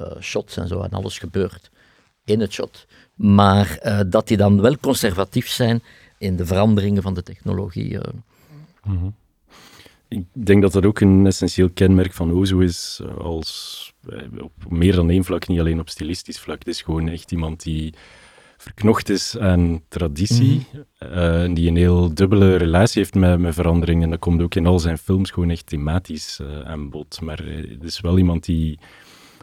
[0.01, 1.70] uh, shots en zo, en alles gebeurt
[2.24, 2.87] in het shot.
[3.14, 5.83] Maar uh, dat die dan wel conservatief zijn
[6.18, 7.98] in de veranderingen van de technologie.
[8.85, 9.14] Mm -hmm.
[10.09, 13.92] Ik denk dat dat ook een essentieel kenmerk van Ozo is, als
[14.38, 16.59] op meer dan één vlak, niet alleen op stilistisch vlak.
[16.59, 17.94] Het is gewoon echt iemand die
[18.57, 21.48] verknocht is aan traditie, mm -hmm.
[21.48, 24.02] uh, die een heel dubbele relatie heeft met, met verandering.
[24.02, 27.20] En dat komt ook in al zijn films gewoon echt thematisch uh, aan bod.
[27.20, 28.78] Maar het is wel iemand die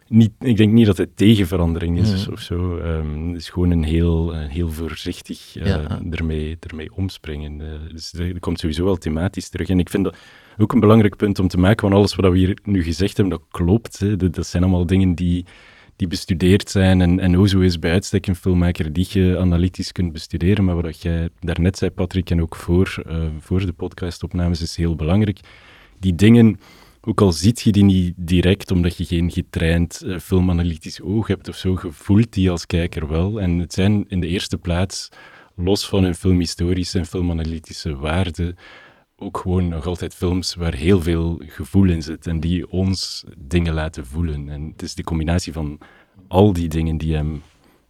[0.08, 2.32] niet, ik denk niet dat het tegen verandering is mm.
[2.32, 2.76] of zo.
[2.78, 6.00] Um, het is gewoon een heel, een heel voorzichtig uh, ja.
[6.10, 7.60] ermee, ermee omspringen.
[7.60, 9.68] Uh, dus er komt sowieso wel thematisch terug.
[9.68, 10.16] En ik vind dat
[10.58, 13.38] ook een belangrijk punt om te maken, want alles wat we hier nu gezegd hebben,
[13.38, 13.98] dat klopt.
[13.98, 14.16] Hè.
[14.16, 15.44] Dat, dat zijn allemaal dingen die,
[15.96, 17.00] die bestudeerd zijn.
[17.00, 20.64] En, en Ozo is bij uitstek een filmmaker die je analytisch kunt bestuderen.
[20.64, 24.94] Maar wat jij daarnet zei, Patrick, en ook voor, uh, voor de podcastopnames, is heel
[24.94, 25.40] belangrijk.
[25.98, 26.60] Die dingen
[27.08, 31.48] ook al ziet je die niet direct, omdat je geen getraind uh, filmanalytisch oog hebt
[31.48, 33.40] of zo, gevoelt die als kijker wel.
[33.40, 35.08] En het zijn in de eerste plaats,
[35.54, 38.54] los van hun filmhistorische en filmanalytische waarde,
[39.16, 43.74] ook gewoon nog altijd films waar heel veel gevoel in zit en die ons dingen
[43.74, 44.48] laten voelen.
[44.48, 45.78] En het is de combinatie van
[46.28, 47.42] al die dingen die hem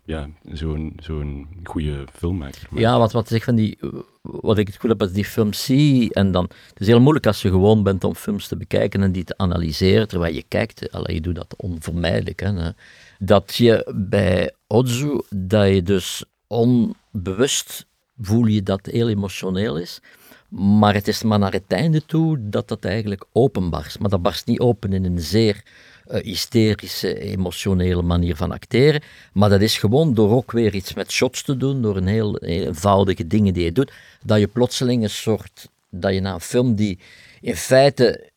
[0.07, 2.69] ja, zo'n zo'n goede filmmaker.
[2.71, 3.79] Ja, wat, wat, zeg van die,
[4.23, 7.27] wat ik het goed heb als die films zie, en dan, het is heel moeilijk
[7.27, 10.93] als je gewoon bent om films te bekijken en die te analyseren, terwijl je kijkt,
[10.93, 12.71] allee, je doet dat onvermijdelijk, hè,
[13.19, 17.87] dat je bij Ozu, dat je dus onbewust
[18.21, 20.01] voel je dat heel emotioneel is,
[20.49, 23.99] maar het is maar naar het einde toe dat dat eigenlijk openbarst.
[23.99, 25.63] Maar dat barst niet open in een zeer
[26.09, 29.03] hysterische, emotionele manier van acteren.
[29.33, 32.39] Maar dat is gewoon door ook weer iets met shots te doen, door een heel,
[32.39, 33.93] eenvoudige dingen die je doet,
[34.25, 36.99] dat je plotseling een soort, dat je na een film die
[37.41, 38.31] in feite,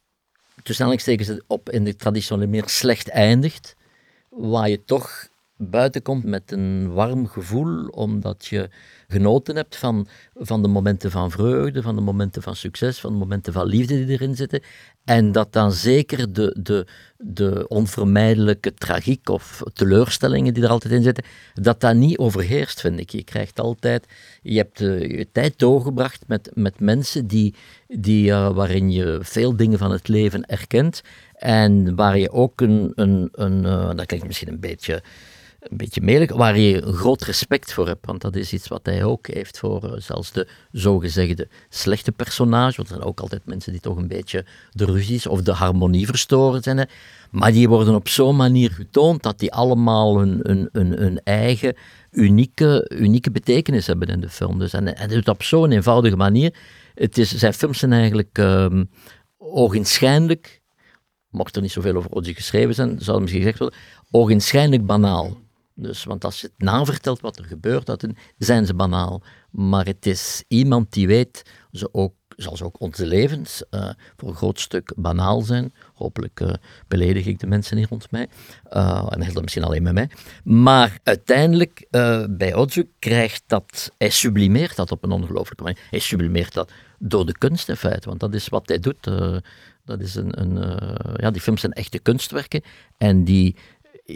[0.64, 3.76] tussen aanhalingstekens op in de traditionele meer slecht eindigt,
[4.30, 5.28] waar je toch
[5.62, 8.70] buiten komt met een warm gevoel, omdat je
[9.08, 13.18] genoten hebt van, van de momenten van vreugde, van de momenten van succes, van de
[13.18, 14.62] momenten van liefde die erin zitten.
[15.10, 16.86] En dat dan zeker de, de,
[17.18, 23.00] de onvermijdelijke tragiek of teleurstellingen die er altijd in zitten, dat dat niet overheerst, vind
[23.00, 23.10] ik.
[23.10, 24.06] Je krijgt altijd,
[24.42, 27.56] je hebt uh, je tijd doorgebracht met, met mensen die,
[27.88, 31.02] die, uh, waarin je veel dingen van het leven erkent
[31.34, 35.04] en waar je ook een, een, een uh, dat klinkt misschien een beetje
[35.60, 38.06] een beetje melig, waar je een groot respect voor hebt.
[38.06, 42.76] Want dat is iets wat hij ook heeft voor uh, zelfs de zogezegde slechte personage.
[42.76, 46.06] Want er zijn ook altijd mensen die toch een beetje de ruzies of de harmonie
[46.06, 46.78] verstoren zijn.
[46.78, 46.84] Hè.
[47.32, 51.76] Maar die worden op zo'n manier getoond dat die allemaal hun, eigen
[52.12, 54.60] unieke, unieke betekenis hebben in de film.
[54.60, 56.56] Dus, en hij doet op zo'n eenvoudige manier.
[56.96, 58.90] Het is, zijn films zijn eigenlijk um,
[59.38, 60.62] ogenschijnlijk,
[61.30, 63.80] mocht er niet zoveel over Odzie geschreven zijn, zou misschien gezegd worden,
[64.12, 65.38] ogenschijnlijk banaal.
[65.82, 69.22] Dus, want als je het navertelt wat er gebeurt, dan zijn ze banaal.
[69.52, 74.36] Maar het is iemand die weet, ze ook, zoals ook onze levens uh, voor een
[74.36, 75.74] groot stuk banaal zijn.
[75.94, 76.54] Hopelijk uh,
[76.88, 78.28] beledig ik de mensen hier rond mij.
[78.74, 80.10] Uh, en heel misschien alleen met mij.
[80.44, 81.88] Maar uiteindelijk,
[82.30, 85.80] bij Ozu krijgt dat, hij sublimeert dat op een ongelooflijke manier.
[85.90, 89.04] Hij sublimeert dat door de kunst in feite, want dat is wat hij doet.
[89.86, 90.58] dat is een, een
[91.16, 92.62] ja, die films zijn echte kunstwerken
[92.98, 93.56] en die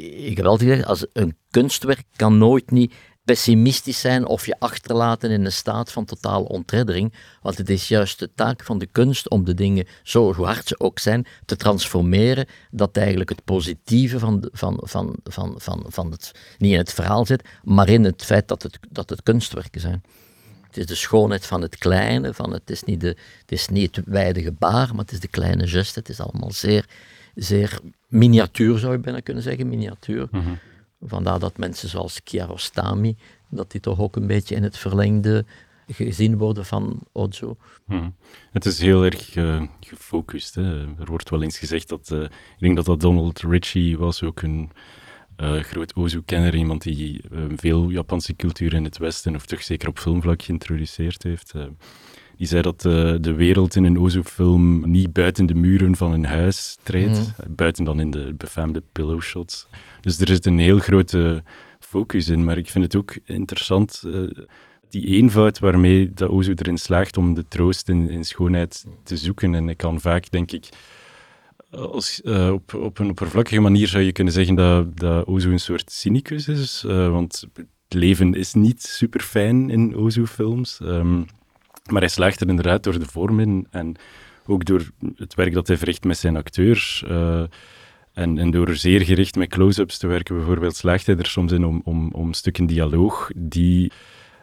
[0.01, 5.31] ik heb altijd gezegd, als een kunstwerk kan nooit niet pessimistisch zijn of je achterlaten
[5.31, 7.13] in een staat van totale ontreddering.
[7.41, 10.79] Want het is juist de taak van de kunst om de dingen, zo hard ze
[10.79, 12.47] ook zijn, te transformeren.
[12.71, 17.25] Dat eigenlijk het positieve van, van, van, van, van, van het, niet in het verhaal
[17.25, 20.03] zit, maar in het feit dat het, dat het kunstwerken zijn.
[20.61, 23.95] Het is de schoonheid van het kleine, van het, is niet de, het is niet
[23.95, 25.99] het wijde gebaar, maar het is de kleine geste.
[25.99, 26.85] Het is allemaal zeer,
[27.35, 30.27] zeer miniatuur, zou je bijna kunnen zeggen, miniatuur.
[30.31, 30.53] Mhm.
[31.01, 33.17] Vandaar dat mensen zoals Kiarostami,
[33.49, 35.45] dat die toch ook een beetje in het verlengde
[35.87, 37.57] gezien worden van Ozo.
[37.85, 38.09] Mhm.
[38.51, 40.55] Het is heel erg eh, gefocust.
[40.55, 40.81] Hè.
[40.99, 44.41] Er wordt wel eens gezegd dat, uh, ik denk dat dat Donald Ritchie was, ook
[44.41, 44.71] een
[45.37, 47.21] uh, groot Ozu-kenner, iemand die
[47.55, 51.53] veel Japanse cultuur in het Westen, of toch zeker op filmvlak, geïntroduceerd heeft.
[52.37, 52.81] Die zei dat
[53.21, 57.53] de wereld in een Ozu-film niet buiten de muren van een huis treedt, Mhm.
[57.55, 59.67] buiten dan in de befaamde pillow shots.
[60.01, 61.43] Dus er zit een heel grote
[61.79, 64.03] focus in, maar ik vind het ook interessant
[64.89, 69.55] die eenvoud waarmee dat Ozu erin slaagt om de troost in, in schoonheid te zoeken.
[69.55, 70.69] En ik kan vaak, denk ik,
[71.71, 75.59] als, uh, op, op een oppervlakkige manier zou je kunnen zeggen dat, dat Ozu een
[75.59, 76.83] soort cynicus is.
[76.87, 80.79] Uh, want het leven is niet super fijn in Ozu-films.
[80.83, 81.25] Um,
[81.91, 83.95] maar hij slaagt er inderdaad door de vorm in en
[84.45, 87.03] ook door het werk dat hij verricht met zijn acteurs.
[87.07, 87.43] Uh,
[88.13, 91.65] en, en, door zeer gericht met close-ups te werken, bijvoorbeeld, slaagt hij er soms in
[91.65, 93.91] om, om, om stukken dialoog die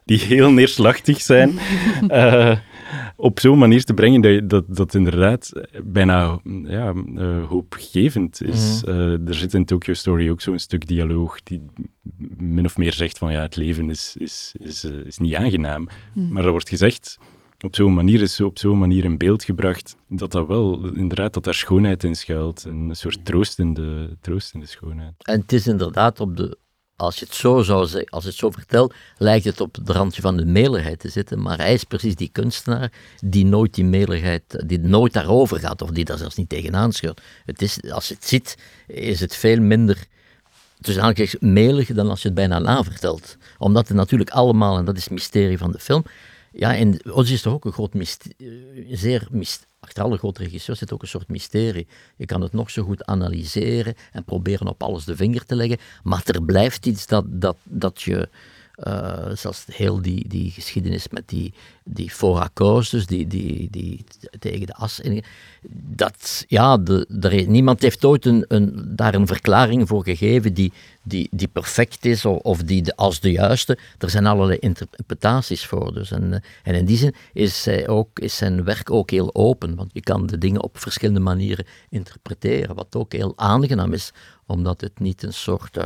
[0.05, 1.59] die heel neerslachtig zijn,
[2.09, 2.57] uh,
[3.16, 5.53] op zo'n manier te brengen dat, dat dat inderdaad
[5.85, 8.83] bijna ja, uh, hoopgevend is.
[8.87, 8.92] Mm.
[8.92, 11.62] Uh, er zit in Tokyo Story ook zo'n stuk dialoog die
[12.37, 15.88] min of meer zegt van ja, het leven is, is, is, is niet aangenaam.
[16.14, 16.33] Mm.
[16.33, 17.18] Maar er wordt gezegd,
[17.61, 21.44] op zo'n manier is op zo'n manier in beeld gebracht dat dat wel, inderdaad, dat
[21.44, 22.64] daar schoonheid in schuilt.
[22.64, 25.14] Een soort troost in de, troost in de schoonheid.
[25.18, 26.59] En het is inderdaad op de
[27.00, 30.22] als je het zo zou zeggen, als het zo vertelt, lijkt het op het randje
[30.22, 31.42] van de meligheid te zitten.
[31.42, 32.92] Maar hij is precies die kunstenaar
[33.24, 37.20] die nooit die meligheid, die nooit daarover gaat, of die daar zelfs niet tegenaan scheurt.
[37.44, 40.06] Het is, als je het ziet, is het veel minder
[40.80, 43.36] tussen aankijks melig dan als je het bijna navertelt.
[43.58, 46.04] Omdat het natuurlijk allemaal, en dat is het mysterie van de film,
[46.52, 50.79] ja, en Oz is toch ook een groot mysterie, zeer mysterie achter alle grote regisseurs
[50.79, 51.87] zit ook een soort mysterie.
[52.16, 55.79] Je kan het nog zo goed analyseren en proberen op alles de vinger te leggen,
[56.03, 58.29] maar er blijft iets dat, dat, dat je,
[58.86, 64.04] uh, zelfs heel die, die geschiedenis met die, die voorakkoords, dus die, die, die
[64.38, 65.00] tegen de as,
[65.70, 71.28] dat, ja, de, niemand heeft ooit een, een, daar een verklaring voor gegeven die, die,
[71.30, 73.78] die perfect is of, of die de, als de juiste.
[73.98, 75.94] Er zijn allerlei interpretaties voor.
[75.94, 79.74] Dus en, en in die zin is, zij ook, is zijn werk ook heel open,
[79.74, 84.12] want je kan de dingen op verschillende manieren interpreteren, wat ook heel aangenaam is,
[84.46, 85.76] omdat het niet een soort...
[85.76, 85.84] Uh,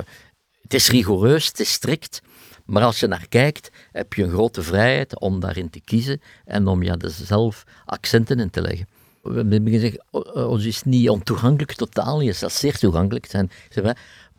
[0.63, 2.23] het is rigoureus, het is strikt,
[2.65, 6.67] maar als je naar kijkt, heb je een grote vrijheid om daarin te kiezen en
[6.67, 8.87] om ja, dus zelf accenten in te leggen.
[9.23, 9.99] We hebben gezegd,
[10.35, 13.27] ons is niet ontoegankelijk, totaal het is zeer toegankelijk.
[13.27, 13.51] Zijn,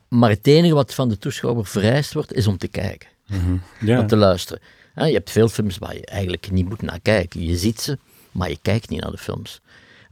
[0.08, 3.08] maar het enige wat van de toeschouwer vereist wordt, is om te kijken.
[3.26, 3.62] Mm-hmm.
[3.80, 4.00] ja.
[4.00, 4.62] Om te luisteren.
[4.94, 7.44] Je hebt veel films waar je eigenlijk niet moet naar kijken.
[7.44, 7.98] Je ziet ze,
[8.32, 9.60] maar je kijkt niet naar de films.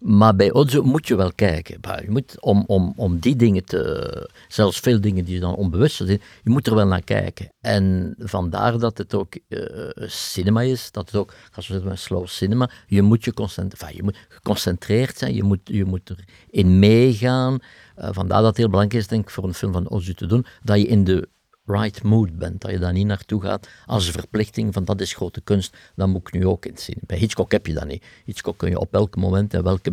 [0.04, 1.78] Maar bij Ozo moet je wel kijken.
[2.02, 5.96] Je moet, om, om, om die dingen te, zelfs veel dingen die je dan onbewust
[5.96, 7.48] zijn, je moet er wel naar kijken.
[7.60, 9.58] En vandaar dat het ook uh,
[9.96, 14.02] cinema is, dat het ook, als we zeggen, slow cinema, je moet je, enfin, je
[14.02, 16.14] moet geconcentreerd zijn, je moet, je moet
[16.50, 17.58] erin meegaan.
[17.98, 20.26] Uh, vandaar dat het heel belangrijk is, denk ik, voor een film van Ozu te
[20.26, 21.28] doen, dat je in de
[21.66, 25.40] right mood bent, dat je daar niet naartoe gaat als verplichting van dat is grote
[25.40, 26.98] kunst, dan moet ik nu ook in zien.
[27.00, 28.04] Bij Hitchcock heb je dat niet.
[28.24, 29.92] Hitchcock kun je op elk moment en welke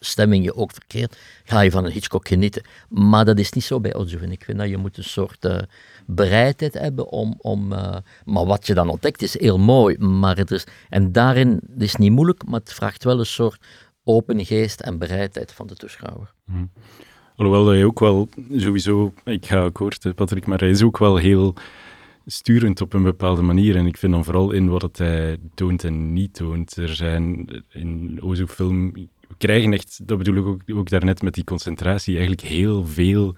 [0.00, 2.62] stemming je ook verkeert, ga je van een Hitchcock genieten.
[2.88, 4.44] Maar dat is niet zo bij vind ik.
[4.44, 5.58] vind dat je moet een soort uh,
[6.06, 7.34] bereidheid hebben om...
[7.38, 10.66] om uh, maar wat je dan ontdekt is heel mooi, maar het is...
[10.88, 13.64] En daarin het is niet moeilijk, maar het vraagt wel een soort
[14.04, 16.32] open geest en bereidheid van de toeschouwer.
[16.44, 16.70] Mm.
[17.36, 21.54] Alhoewel hij ook wel sowieso, ik ga akkoord, Patrick, maar hij is ook wel heel
[22.26, 23.76] sturend op een bepaalde manier.
[23.76, 26.76] En ik vind dan vooral in wat hij toont en niet toont.
[26.76, 31.44] Er zijn in Ozo-film, we krijgen echt, dat bedoel ik ook, ook daarnet met die
[31.44, 33.34] concentratie, eigenlijk heel veel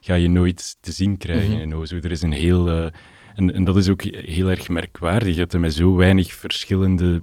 [0.00, 1.62] ga je nooit te zien krijgen mm-hmm.
[1.62, 1.96] in Ozo.
[1.96, 2.68] Er is een heel...
[2.68, 2.86] Uh,
[3.34, 7.22] en, en dat is ook heel erg merkwaardig, dat er met zo weinig verschillende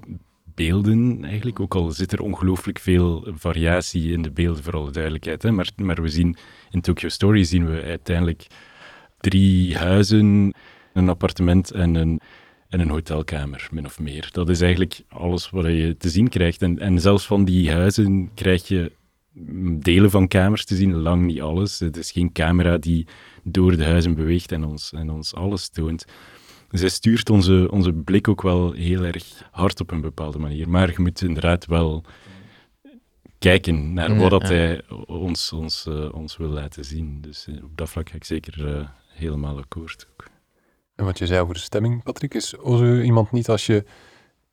[0.57, 5.43] beelden eigenlijk, ook al zit er ongelooflijk veel variatie in de beelden, voor alle duidelijkheid.
[5.43, 5.51] Hè?
[5.51, 6.35] Maar, maar we zien
[6.69, 8.47] in Tokyo Story zien we uiteindelijk
[9.19, 10.53] drie huizen,
[10.93, 12.19] een appartement en een,
[12.69, 14.29] en een hotelkamer, min of meer.
[14.31, 16.61] Dat is eigenlijk alles wat je te zien krijgt.
[16.61, 18.91] En, en zelfs van die huizen krijg je
[19.79, 21.79] delen van kamers te zien, lang niet alles.
[21.79, 23.07] Het is geen camera die
[23.43, 26.05] door de huizen beweegt en ons, en ons alles toont.
[26.69, 30.69] Dus hij stuurt onze, onze blik ook wel heel erg hard op een bepaalde manier.
[30.69, 32.03] Maar je moet inderdaad wel
[33.39, 37.21] kijken naar wat dat hij ons, ons, uh, ons wil laten zien.
[37.21, 40.07] Dus uh, op dat vlak ga ik zeker uh, helemaal akkoord.
[40.11, 40.27] Ook.
[40.95, 43.85] En wat je zei over de stemming, Patrick, is Ozu iemand niet als je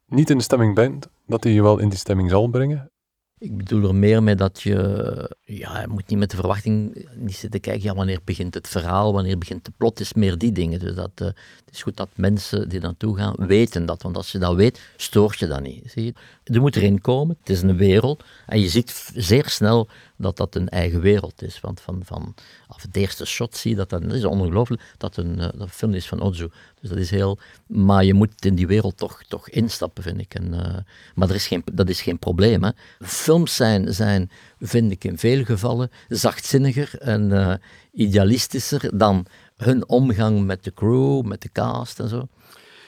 [0.06, 2.90] niet in de stemming bent, dat hij je wel in die stemming zal brengen?
[3.38, 7.36] Ik bedoel er meer mee dat je, ja, je moet niet met de verwachting niet
[7.36, 10.78] zitten kijken, ja, wanneer begint het verhaal, wanneer begint de plot, is meer die dingen.
[10.78, 14.32] Dus dat, uh, het is goed dat mensen die naartoe gaan weten dat, want als
[14.32, 15.90] je dat weet, stoort je dat niet.
[15.90, 16.14] Zie je?
[16.44, 20.54] Er moet erin komen, het is een wereld en je ziet zeer snel dat dat
[20.54, 21.60] een eigen wereld is.
[21.60, 22.34] Want van, van
[22.66, 26.08] af het eerste shot zie je dat, dat is ongelooflijk dat een, dat film is
[26.08, 26.48] van Ozu.
[26.80, 30.34] Dus dat is heel, maar je moet in die wereld toch, toch instappen, vind ik.
[30.34, 30.76] En, uh,
[31.14, 32.62] maar er is geen, dat is geen probleem.
[32.62, 32.70] Hè.
[33.00, 37.54] Films zijn, zijn, vind ik in veel gevallen, zachtzinniger en uh,
[37.92, 42.28] idealistischer dan hun omgang met de crew, met de cast en zo.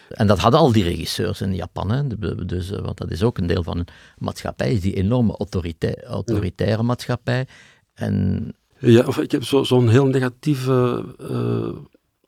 [0.08, 1.90] En dat hadden al die regisseurs in Japan.
[1.90, 2.06] Hè.
[2.46, 3.88] Dus, want dat is ook een deel van een
[4.18, 7.46] maatschappij, die enorme autoritaire, autoritaire maatschappij.
[7.94, 8.54] En...
[8.78, 11.80] Ja, of ik heb zo'n zo heel negatieve uh,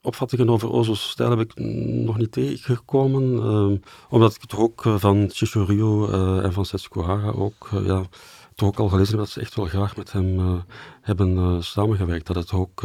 [0.02, 1.58] opvattingen over Ozo's stijl heb ik
[2.04, 3.32] nog niet tegengekomen.
[3.32, 8.04] Uh, omdat ik toch ook van Chichoryu uh, en van Setsuko Hara ook, ja,
[8.54, 10.62] toch ook al gelezen heb dat ze echt wel graag met hem
[11.00, 12.26] hebben samengewerkt.
[12.26, 12.82] Dat het ook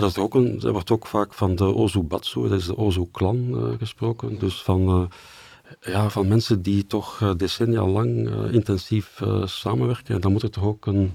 [0.00, 2.76] dat is ook een, er wordt ook vaak van de Ozu Batsu, dat is de
[2.76, 4.38] Ozu-clan, uh, gesproken.
[4.38, 5.02] Dus van, uh,
[5.92, 10.14] ja, van mensen die toch uh, decennia lang intensief samenwerken.
[10.14, 11.12] En dan moet er toch ook een,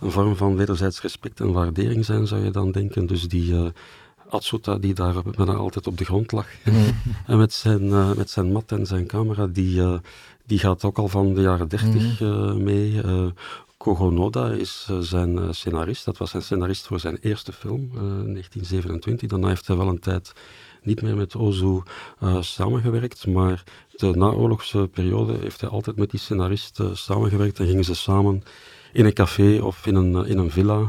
[0.00, 3.06] een vorm van wederzijds respect en waardering zijn, zou je dan denken.
[3.06, 3.54] Dus die
[4.28, 6.46] Atsuta, die daar bijna altijd op de grond lag,
[7.26, 9.82] en met zijn, met zijn mat en zijn camera, die,
[10.46, 12.62] die gaat ook al van de jaren dertig mm.
[12.62, 13.00] mee.
[13.80, 16.04] Kogonoda is uh, zijn uh, scenarist.
[16.04, 19.28] Dat was zijn scenarist voor zijn eerste film, uh, 1927.
[19.28, 20.32] Daarna heeft hij wel een tijd
[20.82, 21.82] niet meer met Ozu
[22.40, 23.64] samengewerkt, maar
[23.96, 28.42] de naoorlogse periode heeft hij altijd met die scenarist samengewerkt en gingen ze samen
[28.92, 30.88] in een café of in een, in een villa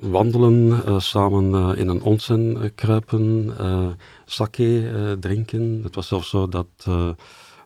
[0.00, 3.54] wandelen, samen in een onsen kruipen,
[4.24, 5.80] sake drinken.
[5.82, 6.86] Het was zelfs zo dat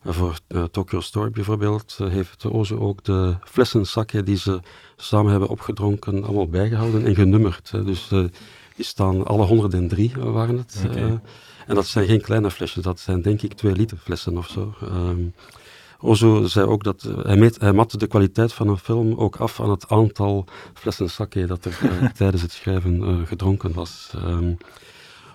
[0.05, 4.61] voor uh, Tokyo Story bijvoorbeeld uh, heeft Ozu ook de flessen sake die ze
[4.97, 7.71] samen hebben opgedronken allemaal bijgehouden en genummerd.
[7.71, 8.25] Dus uh,
[8.77, 10.83] die staan, alle 103 waren het.
[10.87, 11.21] Okay.
[11.67, 14.75] en dat zijn geen kleine flesjes, dat zijn denk ik 2 liter flessen of zo.
[14.83, 15.35] Um,
[16.01, 19.61] Ozo zei ook dat hij, meet, hij matte de kwaliteit van een film ook af
[19.61, 21.79] aan het aantal flessen sake dat er
[22.17, 24.13] tijdens het schrijven gedronken was.
[24.17, 24.59] Um,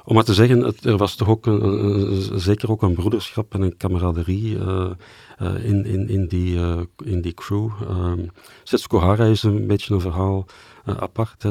[0.05, 3.77] om maar te zeggen, er was toch ook een, zeker ook een broederschap en een
[3.77, 4.89] kameraderie uh,
[5.41, 7.69] uh, in, in, in, die, uh, in die crew.
[7.89, 8.29] Um,
[8.63, 10.45] Setsuko Hara is een beetje een verhaal
[10.85, 11.43] apart.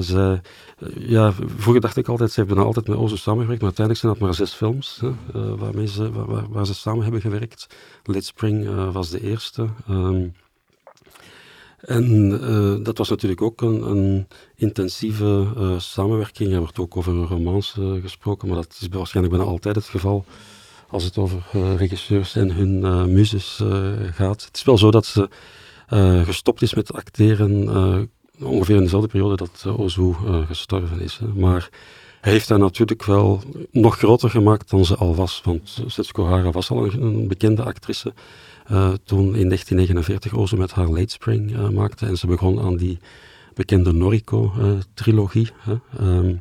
[0.96, 4.22] Ja, vroeger dacht ik altijd, ze hebben altijd met Ozo samengewerkt, maar uiteindelijk zijn dat
[4.22, 7.66] maar zes films waarmee ze, waar, waar, ze samen hebben gewerkt.
[8.04, 9.68] Late Spring was de eerste.
[9.90, 10.32] Um,
[11.82, 16.52] en uh, dat was natuurlijk ook een, een intensieve uh, samenwerking.
[16.52, 19.84] Er wordt ook over een romance uh, gesproken, maar dat is waarschijnlijk bijna altijd het
[19.84, 20.24] geval
[20.88, 21.42] als het over
[21.76, 22.80] regisseurs en hun
[23.12, 23.60] muzes
[24.12, 24.44] gaat.
[24.44, 25.28] Het is wel zo dat ze
[26.24, 27.68] gestopt is met acteren
[28.40, 30.12] ongeveer in dezelfde periode dat Ozu
[30.46, 31.20] gestorven is.
[31.34, 31.70] Maar
[32.20, 36.50] hij heeft haar natuurlijk wel nog groter gemaakt dan ze al was, want Setsuko Hara
[36.50, 38.12] was al een bekende actrice.
[38.70, 42.06] Uh, toen in 1949 Ozo met haar Late Spring uh, maakte.
[42.06, 42.98] En ze begon aan die
[43.54, 45.50] bekende Noriko-trilogie.
[46.00, 46.40] Um,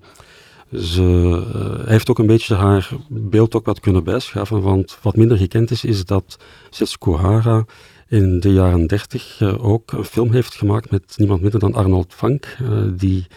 [0.73, 1.43] ze
[1.85, 5.83] heeft ook een beetje haar beeld ook wat kunnen bijschaven, want wat minder gekend is,
[5.83, 6.37] is dat
[6.69, 7.65] Setsuko Hara
[8.07, 12.57] in de jaren 30 ook een film heeft gemaakt met niemand minder dan Arnold Fank,
[12.95, 13.27] die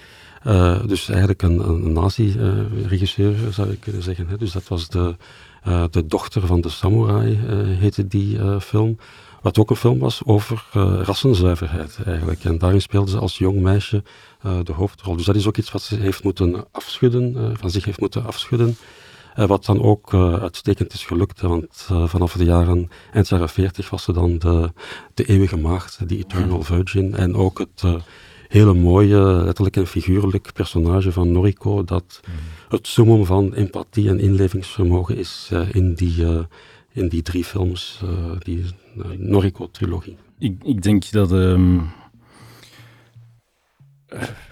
[0.86, 4.28] dus eigenlijk een, een nazi-regisseur zou ik kunnen zeggen.
[4.28, 4.36] Hè.
[4.36, 5.16] Dus dat was de
[5.68, 8.98] uh, de dochter van de samurai uh, heette die uh, film.
[9.42, 10.64] Wat ook een film was over
[11.02, 12.44] rassenzuiverheid eigenlijk.
[12.44, 14.02] En daarin speelde ze als jong meisje
[14.62, 15.16] de hoofdrol.
[15.16, 18.76] Dus dat is ook iets wat ze heeft moeten afschudden, van zich heeft moeten afschudden.
[19.34, 24.12] wat dan ook uitstekend is gelukt, want vanaf de jaren, eind jaren 40 was ze
[24.12, 24.72] dan de,
[25.14, 27.14] de eeuwige maagd, die Eternal Virgin.
[27.14, 27.82] En ook het
[28.48, 32.34] hele mooie, letterlijk en figuurlijk personage van Noriko, dat mm
[32.74, 36.44] het summum van empathie en inlevingsvermogen is uh, in, die, uh,
[36.92, 38.64] in die drie films, uh, die
[39.16, 40.16] Noriko-trilogie.
[40.38, 41.90] Ik, ik, denk dat um,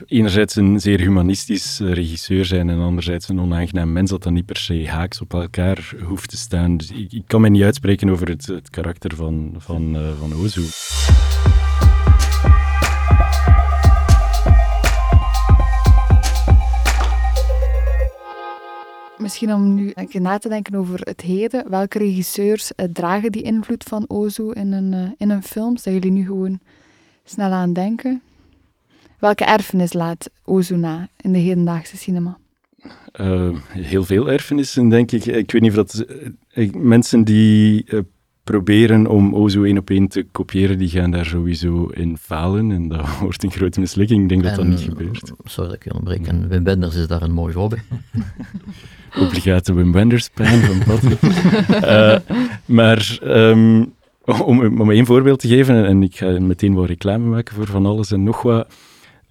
[0.07, 4.57] enerzijds een zeer humanistisch regisseur zijn en anderzijds een onaangenaam mens, dat dan niet per
[4.57, 6.77] se haaks op elkaar hoeft te staan.
[6.77, 10.62] Dus ik, kan me niet uitspreken over het, het karakter van, van, van Ozu.
[19.23, 21.70] Misschien om nu een keer na te denken over het heden.
[21.70, 25.77] Welke regisseurs eh, dragen die invloed van Ozu in een, uh, in een film?
[25.77, 26.61] Zijn jullie nu gewoon
[27.25, 28.23] snel aan denken?
[29.18, 32.39] Welke erfenis laat Ozu na in de hedendaagse cinema?
[33.20, 35.27] Uh, heel veel erfenissen, denk ik.
[35.27, 36.07] Ik weet niet of dat...
[36.77, 37.87] mensen die
[38.45, 42.72] proberen om Ozo één op één te kopiëren, die gaan daar sowieso in falen.
[42.72, 44.22] En dat wordt een grote mislukking.
[44.22, 45.32] Ik denk dat dat niet gebeurt.
[45.45, 46.26] Sorry dat ik je onderbreek.
[46.26, 47.82] En Wim Wenders is daar een mooi voorbeeld.
[49.20, 51.22] Obligate Wim Wenders pijn van Patrick.
[51.22, 52.16] uh,
[52.78, 53.93] maar um,
[54.45, 57.86] om, om één voorbeeld te geven, en ik ga meteen wat reclame maken voor van
[57.86, 58.74] alles en nog wat.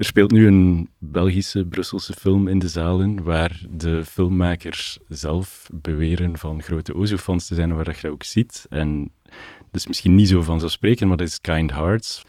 [0.02, 6.38] Er speelt nu een Belgische, Brusselse film in de zalen waar de filmmakers zelf beweren
[6.38, 8.66] van grote Ozo-fans te zijn, waar dat je ook ziet.
[8.70, 9.12] En
[9.72, 12.22] is misschien niet zo vanzelfsprekend, maar dat is Kind Hearts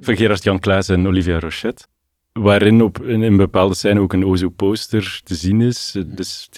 [0.00, 1.86] van Gerard-Jan Klaas en Olivia Rochette.
[2.32, 5.96] Waarin op, in een bepaalde scène ook een Ozo-poster te zien is.
[6.06, 6.48] Dus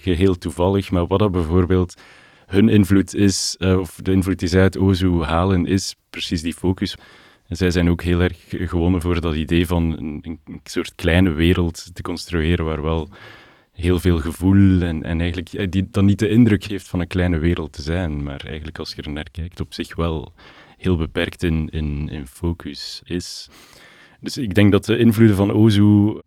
[0.00, 1.94] geheel toevallig, maar wat dat bijvoorbeeld
[2.46, 6.54] hun invloed is, uh, of de invloed die zij uit Ozo halen, is precies die
[6.54, 6.96] focus.
[7.48, 11.30] En zij zijn ook heel erg gewonnen voor dat idee van een, een, soort kleine
[11.30, 13.08] wereld te construeren waar wel
[13.72, 17.06] heel veel gevoel en, en eigenlijk eh, die dan niet de indruk geeft van een
[17.06, 20.32] kleine wereld te zijn, maar eigenlijk als je er naar kijkt op zich wel
[20.76, 23.48] heel beperkt in, in, focus is.
[24.20, 26.20] Dus ik denk dat de invloeden van Ozu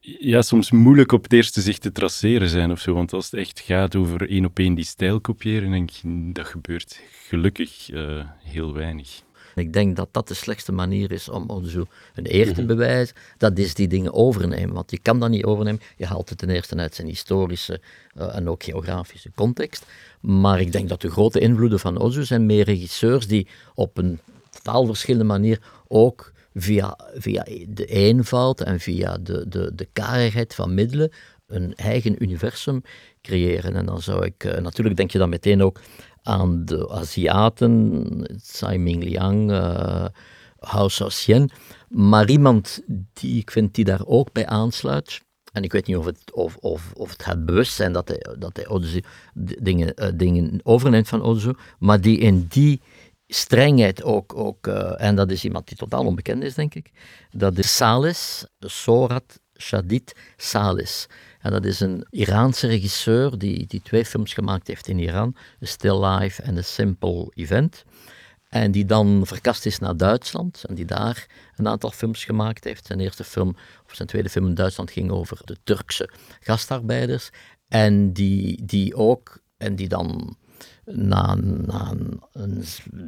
[0.00, 2.94] ja, soms moeilijk op het eerste zicht te traceren zijn of zo.
[2.94, 6.00] Want als het echt gaat over één op één die stijl kopiëren, denk ik,
[6.34, 9.22] dat gebeurt gelukkig uh, heel weinig.
[9.54, 11.86] Ik denk dat dat de slechtste manier is om ons een
[12.34, 12.66] eer te mhm.
[12.66, 13.16] bewijzen.
[13.38, 14.74] Dat is die dingen overnemen.
[14.74, 15.80] Want je kan dat niet overnemen.
[15.96, 17.80] Je haalt het ten eerste uit zijn historische
[18.18, 19.86] uh, en ook geografische context.
[20.20, 24.20] Maar ik denk dat de grote invloeden van Ozu zijn meer regisseurs die op een
[24.50, 30.74] totaal verschillende manier ook via, via de eenvoud en via de, de, de karigheid van
[30.74, 31.12] middelen
[31.46, 32.82] een eigen universum
[33.22, 33.74] creëren.
[33.76, 35.80] En dan zou ik, uh, natuurlijk denk je dan meteen ook
[36.22, 40.06] aan de Aziaten, Tsai Ming Liang, uh,
[40.58, 41.50] Hao Xian,
[41.88, 42.80] maar iemand
[43.12, 45.20] die ik vind die daar ook bij aansluit.
[45.52, 48.26] En ik weet niet of het, of, of, of het gaat bewust zijn dat hij,
[48.38, 49.02] dat hij
[49.34, 52.80] dingen, uh, dingen overneemt van Ozu, maar die in die
[53.26, 56.90] strengheid ook, ook uh, en dat is iemand die totaal onbekend is, denk ik,
[57.30, 61.06] dat is Salis, Sorat Shadid Salis.
[61.42, 65.66] En dat is een Iraanse regisseur die, die twee films gemaakt heeft in Iran, A
[65.66, 67.84] Still Life en A Simple Event.
[68.48, 71.26] En die dan verkast is naar Duitsland en die daar
[71.56, 72.86] een aantal films gemaakt heeft.
[72.86, 77.30] Zijn eerste film, of zijn tweede film in Duitsland ging over de Turkse gastarbeiders.
[77.68, 80.36] En die, die ook, en die dan
[80.84, 81.94] na, na
[82.32, 82.64] een,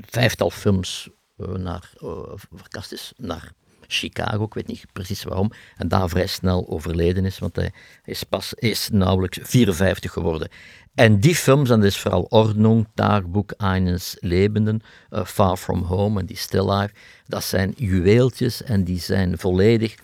[0.07, 3.53] vijftal films uh, naar, uh, verkast is naar
[3.89, 7.73] Chicago, ik weet niet precies waarom, en daar vrij snel overleden is, want hij
[8.05, 10.49] is pas is nauwelijks 54 geworden.
[10.95, 16.21] En die films, en dat is vooral Ordnung, Tagebuch eines Lebenden, uh, Far From Home
[16.21, 16.95] en die Still Life,
[17.27, 19.95] dat zijn juweeltjes en die zijn volledig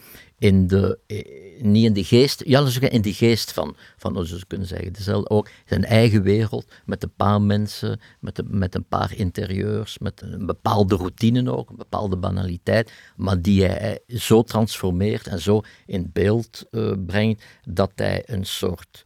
[0.41, 4.47] in de, eh, niet in de geest, ja, in de geest van, van hoe ze
[4.47, 8.85] kunnen zeggen, dezelfde ook, zijn eigen wereld, met een paar mensen, met, een, met een
[8.85, 15.27] paar interieurs, met een bepaalde routine ook, een bepaalde banaliteit, maar die hij zo transformeert
[15.27, 19.05] en zo in beeld uh, brengt, dat hij een soort,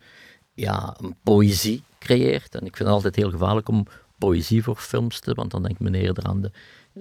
[0.53, 2.55] ja, een poëzie creëert.
[2.55, 3.87] En ik vind het altijd heel gevaarlijk om
[4.19, 6.51] poëzie voor films te, want dan denkt meneer er aan de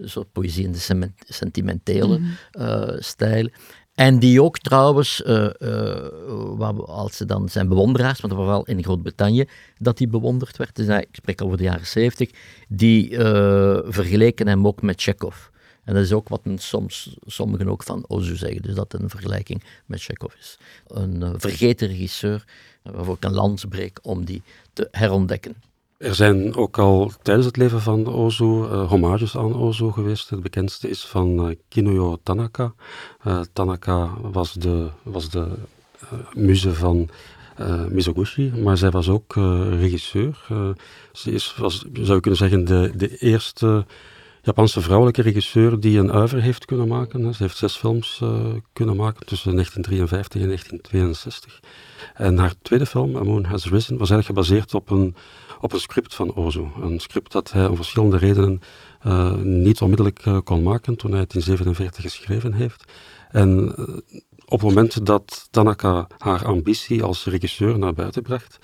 [0.02, 2.22] soort poëzie in de sentimentele
[2.52, 3.50] uh, stijl.
[3.96, 9.46] En die ook trouwens, uh, uh, als ze dan zijn bewonderaars, want vooral in Groot-Brittannië,
[9.78, 12.30] dat die bewonderd werd, dus, ik spreek over de jaren zeventig,
[12.68, 13.20] die uh,
[13.84, 15.48] vergeleken hem ook met Chekhov.
[15.84, 19.64] En dat is ook wat soms, sommigen ook van Ozu zeggen, dus dat een vergelijking
[19.86, 20.58] met Chekhov is.
[20.88, 22.46] Een vergeten regisseur,
[22.84, 24.42] waarvoor ik een lans breek om die
[24.74, 25.56] te herontdekken.
[26.04, 30.30] Er zijn ook al tijdens het leven van Ozu uh, hommages aan Ozu geweest.
[30.30, 32.74] Het bekendste is van uh, Kinuyo Tanaka.
[33.28, 35.48] Uh, Tanaka was de, was de
[36.34, 37.10] muze van
[37.90, 39.36] Mizoguchi, maar zij was ook
[39.70, 40.46] regisseur.
[41.12, 43.86] ze is, was, zou je kunnen zeggen, de, de eerste
[44.42, 47.34] Japanse vrouwelijke regisseur die een uiver heeft kunnen maken.
[47.34, 48.22] Ze heeft zes films
[48.74, 51.60] kunnen maken tussen 1953 en 1962.
[52.14, 55.16] En haar tweede film, A Moon Has Risen, was eigenlijk gebaseerd op een
[55.64, 56.66] op een script van Ozu.
[56.82, 58.62] Een script dat hij om verschillende redenen
[59.06, 62.84] uh, niet onmiddellijk uh, kon maken toen hij het in 1947 geschreven heeft.
[63.32, 63.98] En uh,
[64.46, 68.60] op het moment dat Tanaka haar ambitie als regisseur naar buiten bracht,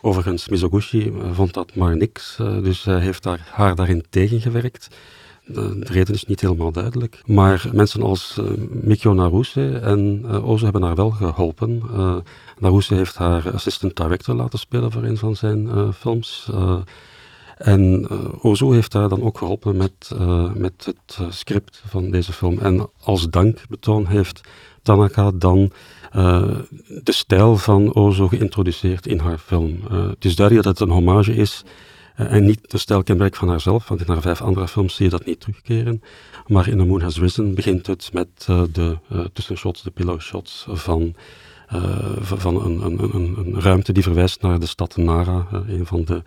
[0.00, 4.88] overigens Mizoguchi vond dat maar niks, dus hij heeft haar daarin tegengewerkt.
[5.44, 7.20] de, reden is niet helemaal duidelijk.
[7.26, 11.82] Maar mensen als Mikio Naruse en Ozo hebben haar wel geholpen.
[12.58, 16.50] Naruse heeft haar assistant director laten spelen voor een van zijn films.
[17.56, 18.08] en
[18.40, 20.10] Ozo heeft haar dan ook geholpen met,
[20.54, 22.58] met het script van deze film.
[22.58, 24.40] En als dankbetoon heeft
[24.82, 25.72] Tanaka dan
[27.02, 29.80] de stijl van Ozo geïntroduceerd in haar film.
[29.90, 31.64] het is duidelijk dat het een hommage is
[32.14, 35.10] eh, en niet de stijlkenmerk van haarzelf, want in haar vijf andere films zie je
[35.10, 36.02] dat niet terugkeren.
[36.46, 38.28] Maar in The Moon Has Risen begint het met
[38.72, 41.14] de uh, tussenshots, de pillow shots van,
[42.20, 46.22] van een, een, een, een, ruimte die verwijst naar de stad Nara, een van de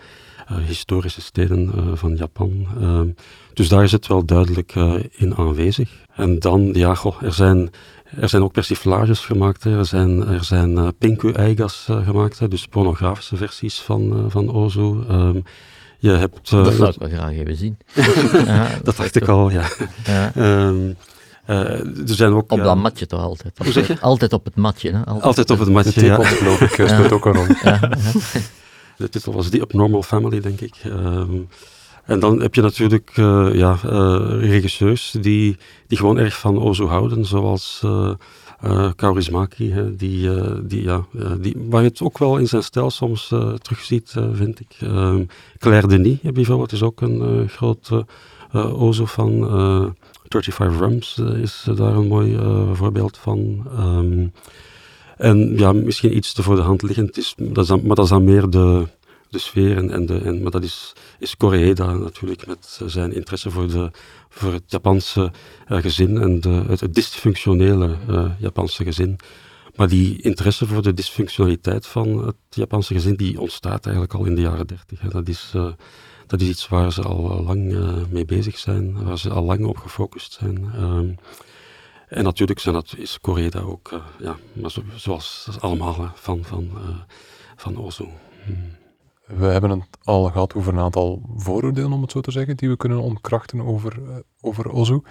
[0.66, 2.68] historische steden van Japan.
[2.82, 3.08] Ehm,
[3.54, 4.76] dus daar is het wel duidelijk
[5.12, 6.06] in aanwezig.
[6.16, 7.70] En dan, ja, goh, er zijn
[8.16, 12.66] er zijn ook persiflages gemaakt, er zijn, er zijn uh, pinku eigas gemaakt, hè, dus
[12.66, 14.96] pornografische versies van, van Ozu.
[15.10, 15.44] Um,
[16.00, 17.78] je hebt, dat zou ik wel graag even zien.
[18.46, 19.68] ja, dat dacht ik al, ja.
[20.06, 20.32] ja.
[20.36, 20.96] Um, uh,
[21.48, 23.58] er zijn ook, op dat matje toch altijd?
[23.58, 24.00] Hoe zeg je?
[24.00, 24.91] Altijd op het matje.
[24.91, 24.98] Hè?
[24.98, 26.24] Altijd, altijd op het matje, ja.
[26.24, 27.45] geloof ik, speelt ook een rol.
[28.98, 30.74] De titel was The Abnormal Family, denk ik.
[30.86, 31.48] Um,
[32.06, 33.78] en dan heb je natuurlijk uh, ja,
[34.39, 37.82] regisseurs die, die gewoon erg van Ozo houden, zoals
[38.64, 42.48] uh, Kaurismaki, hè, die, uh, die, ja, uh, die, waar je het ook wel in
[42.48, 43.28] zijn stijl soms
[43.62, 44.76] terugziet, vind ik.
[44.80, 45.24] Ehm,
[45.58, 47.91] Claire Denis bijvoorbeeld is ook een groot
[48.54, 49.95] ozo van.
[50.30, 52.38] 35 Rums is daar een mooi
[52.74, 53.68] voorbeeld van.
[53.80, 54.32] Um,
[55.18, 58.10] en ja, misschien iets te voor de hand liggend is, dat is maar dat is
[58.10, 58.88] dan meer de,
[59.30, 59.92] de sfeer.
[59.92, 63.92] En, de, en, maar dat is, is Koreeda natuurlijk met zijn interesse voor, de,
[64.30, 65.32] voor het Japanse
[65.68, 67.96] uh, gezin en de, het, het dysfunctionele
[68.40, 69.20] Japanse gezin.
[69.76, 74.36] Maar die interesse voor de dysfunctionaliteit van het Japanse gezin, die ontstaat eigenlijk al in
[74.36, 75.00] de jaren dertig.
[75.00, 75.54] Dat is,
[76.28, 77.78] dat is iets waar ze al lang
[78.10, 80.70] mee bezig zijn, waar ze al lang op gefocust zijn.
[80.74, 81.10] Ehm,
[82.08, 86.70] en natuurlijk zijn dat, is Koreeda ook, ja, maar zo, zoals allemaal van, van,
[87.56, 88.10] van Ozo.
[88.46, 88.76] Hmm.
[89.28, 92.70] We hebben het al gehad over een aantal vooroordelen, om het zo te zeggen, die
[92.70, 95.02] we kunnen ontkrachten over, over Ozu.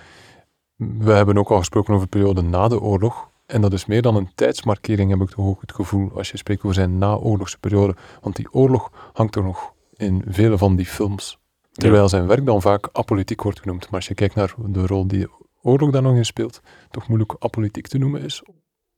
[0.76, 3.28] We hebben ook al gesproken over de periode na de oorlog.
[3.46, 6.62] En dat is meer dan een tijdsmarkering, heb ik toch het gevoel, als je spreekt
[6.62, 7.96] over zijn naoorlogse periode.
[8.20, 11.38] Want die oorlog hangt er nog in vele van die films.
[11.72, 13.84] Terwijl zijn werk dan vaak apolitiek wordt genoemd.
[13.84, 15.30] Maar als je kijkt naar de rol die de
[15.62, 18.42] oorlog daar nog in speelt, toch moeilijk apolitiek te noemen is.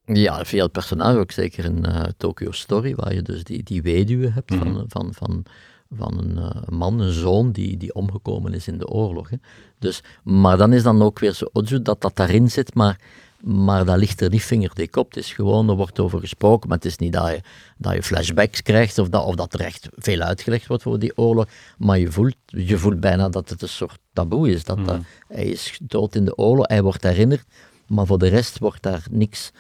[0.05, 4.30] Ja, veel personage, ook zeker in uh, Tokyo Story, waar je dus die, die weduwe
[4.30, 4.84] hebt van, mhm.
[4.88, 5.44] van, van,
[5.90, 9.30] van een uh, man, een zoon, die, die omgekomen is in de oorlog.
[9.30, 9.36] Hè.
[9.78, 11.46] Dus, maar dan is dan ook weer zo
[11.82, 13.01] dat dat daarin zit, maar,
[13.41, 15.09] maar dat ligt er niet vingerdik op.
[15.09, 17.41] Het is gewoon, er wordt over gesproken, maar het is niet dat je,
[17.76, 21.16] dat je flashbacks krijgt of dat, of dat er echt veel uitgelegd wordt voor die
[21.16, 21.47] oorlog,
[21.78, 24.64] maar je voelt, je voelt bijna dat het een soort taboe is.
[24.64, 27.45] Dat, mm hij is dood in de oorlog, hij wordt herinnerd,
[27.86, 29.53] maar voor de rest wordt daar niks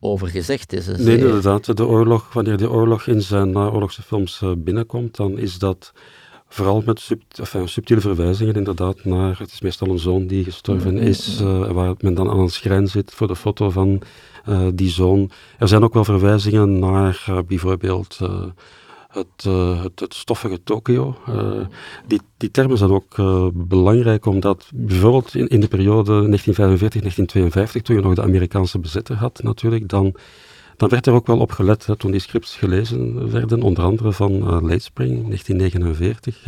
[0.00, 0.86] over gezegd is.
[0.86, 1.76] nee, inderdaad.
[1.76, 5.92] De oorlog, wanneer de oorlog in zijn naoorlogse films uh, binnenkomt, dan is dat
[6.48, 11.06] vooral met enfin, subtiele verwijzingen inderdaad naar, het is meestal een zoon die gestorven mm-hmm.
[11.06, 14.02] is, uh, waar men dan aan een schrijn zit voor de foto van
[14.48, 15.30] uh, die zoon.
[15.58, 18.18] Er zijn ook wel verwijzingen naar bijvoorbeeld
[19.08, 19.44] het,
[19.82, 21.16] het, het, stoffige Tokio.
[22.06, 23.16] Die, die termen zijn ook
[23.54, 29.42] belangrijk omdat bijvoorbeeld in, in de periode 1945-1952, toen je nog de Amerikaanse bezetter had
[29.42, 30.14] natuurlijk, dan,
[30.78, 34.38] dan werd er ook wel op gelet toen die scripts gelezen werden, onder andere van
[34.42, 36.46] Late Spring 1949.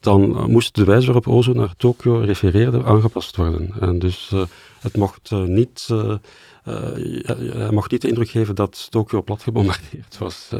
[0.00, 3.74] dan moest de wijze waarop Ozo naar Tokio refereerde aangepast worden.
[3.80, 4.32] En dus
[4.80, 5.88] het mocht niet...
[7.70, 10.50] mocht niet de indruk geven dat Tokio plat gebombardeerd was.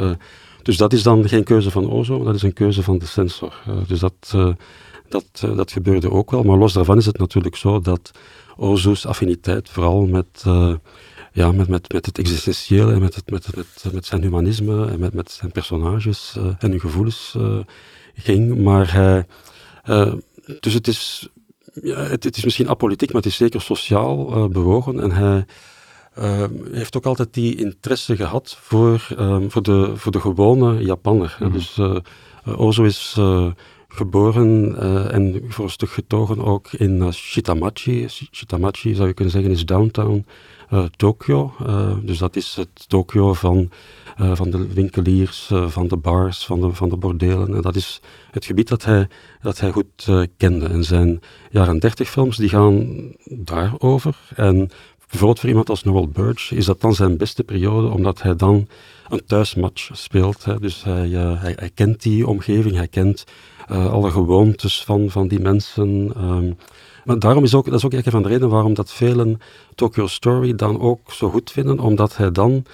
[0.64, 3.62] Dus dat is dan geen keuze van Ozo, dat is een keuze van de sensor.
[3.68, 4.52] Uh, dus dat, uh,
[5.08, 6.42] dat, uh, dat gebeurde ook wel.
[6.42, 8.10] Maar los daarvan is het natuurlijk zo dat
[8.56, 10.44] Ozo's affiniteit vooral met,
[11.34, 15.00] ja, met, met, met het existentiële en met, het, met, met, met zijn humanisme en
[15.00, 17.36] met, met zijn personages en hun gevoelens
[18.14, 18.62] ging.
[18.62, 19.26] Maar hij,
[20.60, 21.28] dus het is,
[21.82, 25.44] ja, het, het, is misschien apolitiek, maar het is zeker sociaal bewogen en hij
[26.72, 31.36] heeft ook altijd die interesse gehad voor, um, voor, de, voor de gewone Japanner.
[31.40, 31.80] Mm Dus
[32.56, 33.52] Ozo is uh,
[33.88, 34.76] geboren
[35.10, 38.08] en voor een stuk getogen ook in Shitamachi.
[38.08, 40.24] Shitamachi zou je kunnen zeggen is downtown
[40.96, 41.52] Tokyo.
[42.02, 43.70] dus dat is het Tokyo van,
[44.16, 47.54] van de winkeliers, van de bars, van de, van de bordelen.
[47.54, 48.00] En dat is
[48.30, 49.08] het gebied dat hij,
[49.42, 50.66] dat hij goed kende.
[50.66, 52.86] En zijn jaren dertig films die gaan
[53.24, 54.16] daarover.
[54.34, 54.70] En
[55.14, 58.68] bijvoorbeeld voor iemand als Noel Birch is dat dan zijn beste periode, omdat hij dan
[59.08, 60.44] een thuismatch speelt.
[60.44, 60.58] Hè.
[60.58, 63.24] Dus hij, hij, kent die omgeving, hij kent
[63.66, 66.12] alle gewoontes van, van die mensen.
[66.16, 66.56] Um,
[67.04, 69.40] maar daarom is ook, dat is ook een van de redenen waarom dat velen
[69.74, 72.64] Tokyo Story dan ook zo goed vinden, omdat hij dan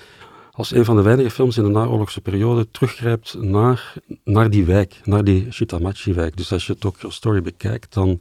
[0.53, 5.01] als een van de weinige films in de naoorlogse periode teruggrijpt naar, naar die wijk,
[5.05, 6.37] naar die Shitamachi-wijk.
[6.37, 8.21] Dus als je Tokyo Story bekijkt, dan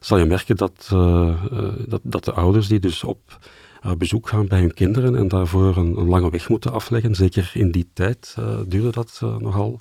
[0.00, 1.42] zal je merken dat, uh,
[1.86, 3.38] dat, dat de ouders die dus op
[3.86, 7.70] uh, bezoek gaan bij hun kinderen en daarvoor een, lange weg moeten afleggen, zeker in
[7.70, 8.36] die tijd
[8.66, 9.80] duurde dat nogal,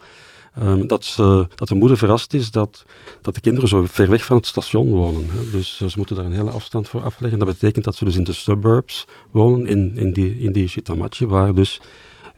[0.62, 2.86] Um, dat, ze, dat de moeder verrast is dat,
[3.22, 5.30] dat de kinderen zo ver weg van het station wonen.
[5.30, 5.50] Hè.
[5.52, 7.39] Dus ze moeten daar een hele afstand voor afleggen.
[7.39, 11.26] Dat betekent dat ze dus in de suburbs wonen, in, in, die, in die Shitamachi,
[11.26, 11.82] waar dus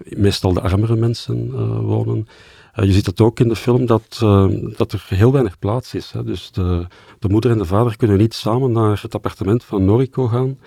[0.03, 2.27] meestal de armere mensen uh, wonen.
[2.75, 4.47] Uh, je ziet het ook in de film dat, uh,
[4.77, 6.11] dat er heel weinig plaats is.
[6.11, 6.23] Hè.
[6.23, 6.87] Dus de,
[7.19, 10.57] de moeder en de vader kunnen niet samen naar het appartement van Noriko gaan.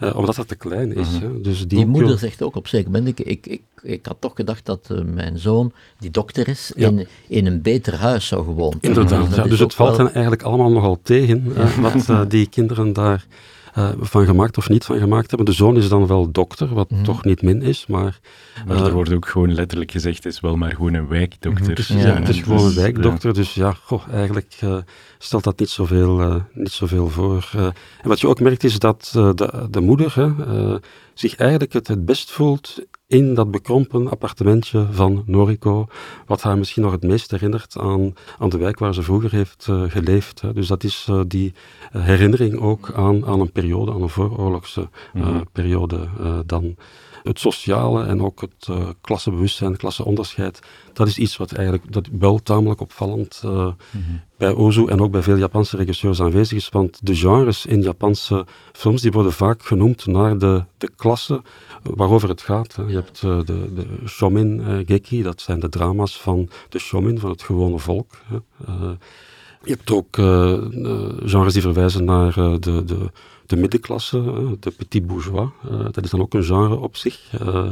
[0.00, 1.08] Uh, omdat dat te klein is.
[1.08, 1.42] -hmm.
[1.42, 4.32] dus die, die moeder zegt ook op zeker moment, ik, ik, ik, ik had toch
[4.34, 6.88] gedacht dat mijn zoon, die dokter is, ja.
[6.88, 10.06] in, in een beter huis zou gewoond Inderdaad, ja, dus het valt wel...
[10.06, 13.26] hen eigenlijk allemaal nogal tegen, wat die kinderen daar
[13.78, 15.46] uh, van gemaakt of niet van gemaakt hebben.
[15.46, 17.02] De zoon is dan wel dokter, wat mm.
[17.02, 18.18] toch niet min is, maar...
[18.66, 21.74] Maar er wordt ook gewoon letterlijk gezegd, het is wel maar gewoon een wijkdokter.
[21.74, 24.76] Dus, ja, ja, het is gewoon een wijkdokter, dus ja, goh, eigenlijk uh,
[25.18, 27.50] stelt dat niet zoveel, uh, niet zoveel voor.
[28.02, 30.34] en wat je ook merkt is dat de, de moeder
[31.14, 35.86] zich eigenlijk het, het best voelt in dat bekrompen appartementje van Noriko,
[36.26, 39.66] wat haar misschien nog het meest herinnert aan, aan de wijk waar ze vroeger heeft
[39.70, 40.40] uh, geleefd.
[40.40, 40.52] Hè.
[40.52, 41.54] Dus dat is uh, die
[41.90, 45.48] herinnering ook aan, aan een periode, aan een vooroorlogse mm -hmm.
[45.52, 46.08] periode
[46.46, 46.76] dan
[47.26, 50.60] het sociale en ook het uh, klassebewustzijn, het klasseonderscheid,
[50.92, 54.20] dat is iets wat eigenlijk dat wel tamelijk opvallend uh, mm -hmm.
[54.36, 56.68] bij Ozu en ook bij veel Japanse regisseurs aanwezig is.
[56.68, 61.42] Want de genres in Japanse films die worden vaak genoemd naar de, de klasse
[61.82, 62.76] waarover het gaat.
[62.76, 62.82] Hè.
[62.82, 67.30] Je hebt uh, de, de Shomin Geki, dat zijn de drama's van de Shomin, van
[67.30, 68.10] het gewone volk.
[68.26, 68.36] Hè.
[69.62, 70.16] je hebt ook
[71.28, 73.10] genres die verwijzen naar de, de
[73.46, 74.22] de middenklasse,
[74.60, 75.48] de petit bourgeois.
[75.70, 77.30] Eh, dat is dan ook een genre op zich.
[77.40, 77.70] Eh,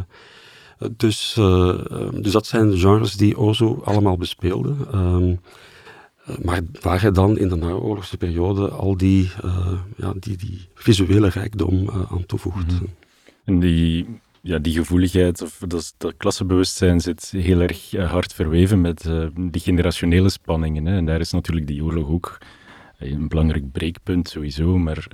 [0.97, 1.79] dus, eh,
[2.21, 4.75] dus dat zijn genres die Ozo allemaal bespeelde.
[4.93, 5.35] Ehm,
[6.43, 9.31] maar waar hij dan in de naoorlogse periode al die,
[9.97, 12.73] ja, die, die visuele rijkdom aan toevoegt.
[12.73, 12.89] -hmm.
[13.45, 14.07] En die,
[14.41, 20.29] ja, die gevoeligheid, of dat, dat klassebewustzijn zit heel erg hard verweven met die generationele
[20.29, 20.87] spanningen.
[20.87, 20.97] Hè.
[20.97, 22.39] En daar is natuurlijk die oorlog ook
[22.99, 25.07] een belangrijk breekpunt sowieso, maar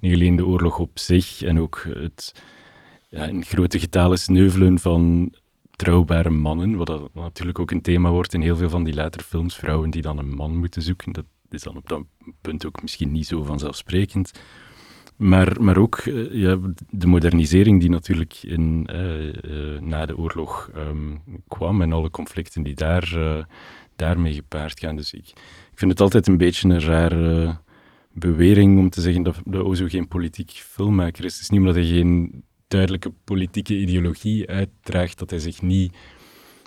[0.00, 2.42] niet alleen de oorlog op zich en ook het
[3.08, 5.32] ja, in grote getalen sneuvelen van
[5.76, 9.22] trouwbare mannen, wat dat natuurlijk ook een thema wordt in heel veel van die later
[9.22, 11.12] films, vrouwen die dan een man moeten zoeken.
[11.12, 12.02] Dat is dan op dat
[12.40, 14.32] punt ook misschien niet zo vanzelfsprekend.
[15.16, 16.58] Maar, maar ook uh, ja,
[16.90, 22.62] de modernisering die natuurlijk in, uh, uh, na de oorlog um, kwam en alle conflicten
[22.62, 23.16] die daar,
[23.96, 24.96] daarmee gepaard gaan.
[24.96, 25.28] Dus ik,
[25.72, 27.58] ik vind het altijd een beetje een rare
[28.18, 31.32] bewering om te zeggen dat, dat Ozo geen politiek filmmaker is.
[31.32, 35.92] Het is niet omdat hij geen duidelijke politieke ideologie uitdraagt, dat hij zich niet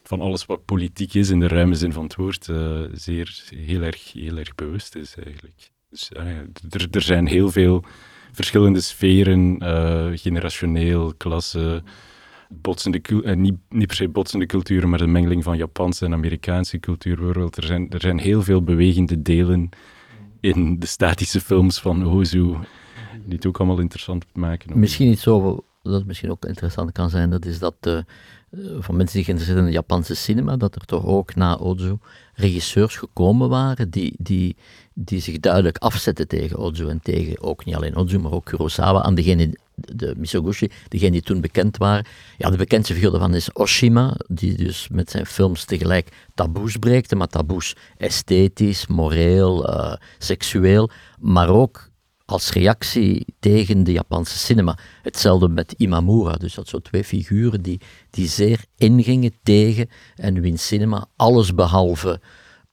[0.04, 3.82] van alles wat politiek is, in de ruime zin van het woord, uh, zeer, heel,
[3.82, 5.70] erg, heel erg bewust is eigenlijk.
[5.90, 6.28] Dus uh,
[6.70, 7.84] er, er zijn heel veel
[8.32, 11.84] verschillende sferen, uh, generationeel, klasse,
[12.50, 16.80] botsende, uh, niet, niet per se botsende culturen, maar de mengeling van Japanse en Amerikaanse
[16.80, 17.38] cultuur.
[17.38, 19.70] Er zijn, er zijn heel veel bewegende delen
[20.40, 22.56] in de statische films van Ozu,
[23.26, 24.80] die het ook allemaal interessant maken.
[24.80, 28.00] Misschien iets zo, dat misschien ook interessant kan zijn, dat is dat uh,
[28.80, 31.98] van mensen die geïnteresseerd in de Japanse cinema, dat er toch ook na Ozu
[32.34, 34.56] regisseurs gekomen waren die, die,
[34.94, 39.02] die zich duidelijk afzetten tegen Ozu en tegen ook niet alleen Ozu, maar ook Kurosawa,
[39.02, 42.06] aan degene de Misoguchi, degene die toen bekend waren.
[42.38, 47.16] Ja, de bekendste figuur daarvan is Oshima, die dus met zijn films tegelijk taboes breekte,
[47.16, 50.90] maar taboes esthetisch, moreel, uh, seksueel,
[51.20, 51.89] maar ook
[52.30, 54.78] als reactie tegen de Japanse cinema.
[55.02, 60.68] Hetzelfde met Imamura, dus dat zo twee figuren die, die zeer ingingen tegen en wiens
[60.68, 62.20] cinema alles behalve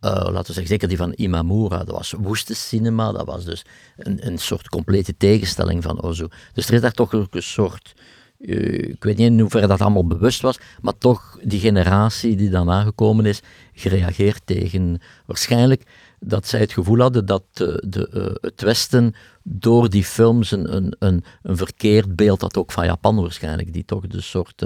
[0.01, 3.65] uh, laten we zeggen, zeker die van Imamura, dat was woeste cinema, dat was dus
[3.97, 6.27] een, een soort complete tegenstelling van Ozu.
[6.53, 7.95] Dus er is daar toch ook een soort,
[8.39, 12.51] uh, ik weet niet in hoeverre dat allemaal bewust was, maar toch die generatie die
[12.51, 13.41] daarna gekomen is,
[13.73, 15.83] gereageerd tegen, waarschijnlijk
[16.21, 19.15] dat zij het gevoel hadden dat de, de, uh, het Westen
[19.49, 23.85] door die films een, een, een, een, verkeerd beeld had, ook van Japan waarschijnlijk, die
[23.85, 24.63] toch de soort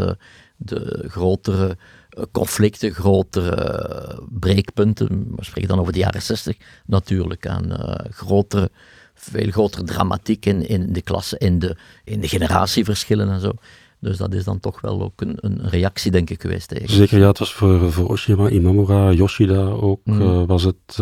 [0.63, 1.77] de grotere
[2.11, 5.33] eh, conflicten, grotere eh, breekpunten.
[5.37, 6.57] We spreken dan over de jaren 60
[6.87, 8.71] natuurlijk, aan uh, grotere
[9.15, 13.53] veel grotere dramatiek in, in de klasse, in de, in de generatieverschillen en zo.
[13.99, 16.73] Dus dat is dan toch wel ook een, een reactie, denk ik, geweest.
[16.73, 17.01] Eigenlijk.
[17.01, 20.47] Zeker, ja, het was voor, voor Oshima, Imamura, Yoshida ook, mm.
[20.47, 20.99] was het...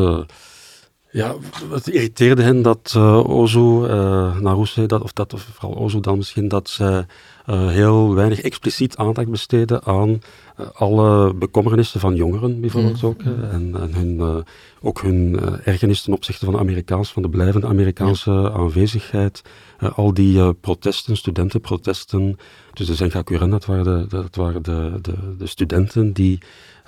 [1.19, 1.35] Ja,
[1.71, 6.17] het irriteerde hen dat uh, Ozu, uh, Naruse, dat, of dat, of vooral Ozu dan
[6.17, 7.07] misschien, dat zij
[7.47, 10.19] uh, heel weinig expliciet aandacht besteden aan
[10.73, 13.09] alle bekommernissen van jongeren, bijvoorbeeld mm.
[13.09, 13.23] ook.
[13.23, 14.45] en, en hun,
[14.81, 18.51] ook hun ergernis ten opzichte van de Amerikaans, van de blijvende Amerikaanse ja.
[18.51, 19.43] aanwezigheid.
[19.95, 22.37] al die protesten, studentenprotesten.
[22.73, 26.39] Dus de Zengakuren, dat waren, de, dat waren de, de, de studenten die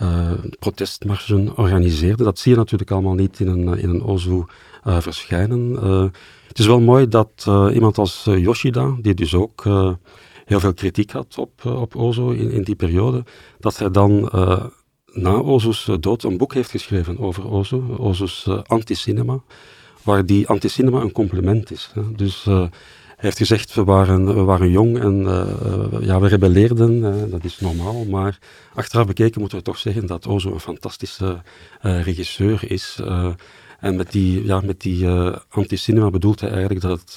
[0.02, 2.24] uh, protestmarsen organiseerde.
[2.24, 4.42] Dat zie je natuurlijk allemaal niet in een, in een Ozu
[4.86, 5.70] uh, verschijnen.
[5.72, 6.04] Uh,
[6.48, 9.64] het is wel mooi dat iemand als Yoshida, die dus ook
[10.44, 13.24] heel veel kritiek had op, op Ozu in, in die periode,
[13.58, 14.30] dat hij dan
[15.12, 17.50] na Ozu's dood een boek heeft geschreven over
[17.98, 19.42] Ozu's anti-cinema,
[20.02, 21.92] waar die anti-cinema een compliment is.
[22.16, 22.46] Dus
[23.20, 27.60] heeft gezegd, we waren, we waren jong en uh, ja, we rebelleerden, uh, dat is
[27.60, 28.04] normaal.
[28.04, 28.38] Maar
[28.74, 31.42] achteraf bekeken moeten we toch zeggen dat Ozo een fantastische
[31.80, 33.00] regisseur is.
[33.80, 35.08] en met die, ja, met die
[35.48, 37.16] anti-cinema bedoelt hij eigenlijk dat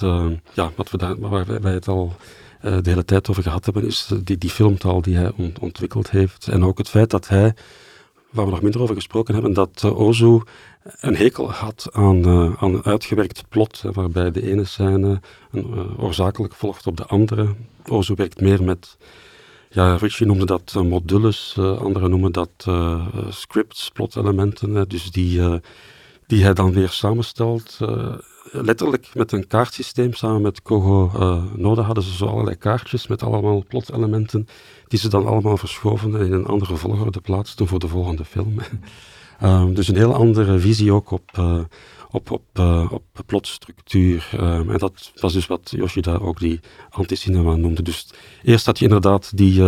[0.53, 2.15] ja, wat we daar, waar wij het al
[2.61, 6.47] de hele tijd over gehad hebben, is die, die filmtaal die hij ont ontwikkeld heeft.
[6.47, 7.53] En ook het feit dat hij
[8.33, 10.41] waar we nog minder over gesproken hebben, dat Ozu
[10.83, 15.21] een hekel had aan, uh, aan een uitgewerkt plot, waarbij de ene scène
[15.51, 17.55] een, uh, oorzakelijk volgt op de andere.
[17.87, 18.97] Ozu werkt meer met,
[19.69, 22.67] ja, Richie noemde dat modules, anderen noemen dat
[23.29, 25.41] scripts, plotelementen, dus die,
[26.27, 27.79] die hij dan weer samenstelt
[28.53, 33.23] letterlijk met een kaartsysteem samen met Kogo uh, Noda hadden ze zo allerlei kaartjes met
[33.23, 34.47] allemaal plotelementen
[34.87, 38.53] die ze dan allemaal verschoven en in een andere volgorde plaatsten voor de volgende film.
[39.43, 41.59] um, dus een heel andere visie ook op, uh,
[42.11, 44.29] op, op, uh, op plotstructuur.
[44.39, 47.81] Um, en dat was dus wat Yoshida ook die anti-cinema noemde.
[47.81, 48.09] Dus
[48.43, 49.61] eerst had je inderdaad die,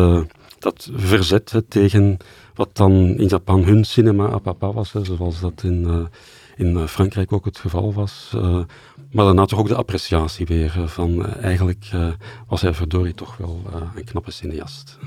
[0.59, 2.17] dat verzet tegen
[2.53, 6.07] wat dan in Japan hun cinema a papa was, zoals dat in
[6.55, 8.30] in eh, Frankrijk ook het geval was.
[9.11, 11.86] Maar daarna toch ook de appreciatie weer van eigenlijk
[12.47, 13.61] was hij verdorie toch wel
[13.95, 14.97] een knappe cineast.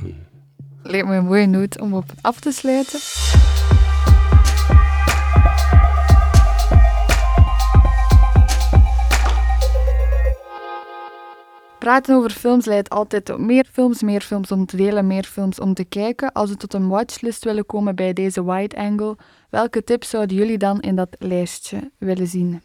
[0.83, 3.01] Lijkt me een mooie noot om op af te sluiten.
[11.79, 15.61] Praten over films leidt altijd tot meer films, meer films om te delen, meer films
[15.61, 16.33] om te kijken.
[16.33, 19.16] Als we tot een watchlist willen komen bij deze wide angle,
[19.51, 22.61] welke tips zouden jullie dan in dat lijstje willen zien?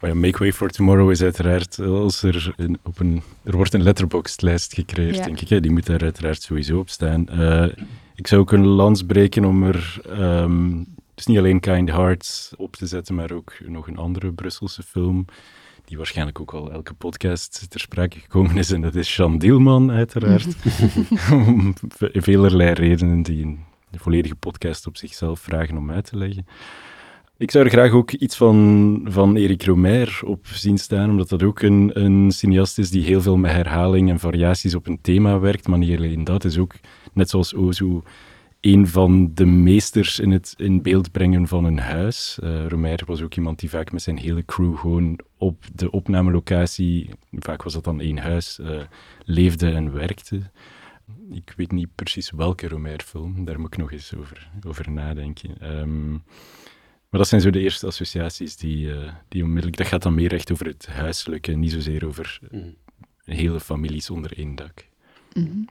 [0.00, 3.74] Oh ja, Make Way for Tomorrow is uiteraard, als er, een, op een, er wordt
[3.74, 5.24] een letterboxd-lijst gecreëerd, ja.
[5.24, 5.48] denk ik.
[5.48, 5.60] Hè?
[5.60, 7.26] Die moet daar uiteraard sowieso op staan.
[7.30, 7.66] Uh,
[8.14, 12.76] ik zou ook een lans breken om er um, dus niet alleen Kind Hearts op
[12.76, 15.24] te zetten, maar ook nog een andere Brusselse film
[15.90, 18.70] die waarschijnlijk ook al elke podcast ter sprake gekomen is.
[18.70, 20.56] En dat is Jean Dielman, uiteraard.
[21.46, 26.46] om velerlei redenen die een volledige podcast op zichzelf vragen om uit te leggen.
[27.36, 31.42] Ik zou er graag ook iets van, van Erik Romer op zien staan, omdat dat
[31.42, 35.38] ook een, een cineast is die heel veel met herhaling en variaties op een thema
[35.38, 35.68] werkt.
[35.68, 36.74] Maar niet alleen dat, is ook,
[37.12, 38.00] net zoals Ozu,
[38.60, 42.38] een van de meesters in het in beeld brengen van een huis.
[42.42, 47.10] Uh, Romer was ook iemand die vaak met zijn hele crew gewoon op de opnamelocatie,
[47.30, 48.80] vaak was dat dan één huis, uh,
[49.24, 50.40] leefde en werkte.
[51.30, 55.78] Ik weet niet precies welke Romer-film, daar moet ik nog eens over, over nadenken.
[55.78, 56.22] Um,
[57.10, 59.76] maar dat zijn zo de eerste associaties die, uh, die onmiddellijk...
[59.76, 62.74] Dat gaat dan meer echt over het huiselijke, niet zozeer over mm.
[63.24, 64.86] een hele familie zonder één dak.
[65.32, 65.68] Mm -hmm.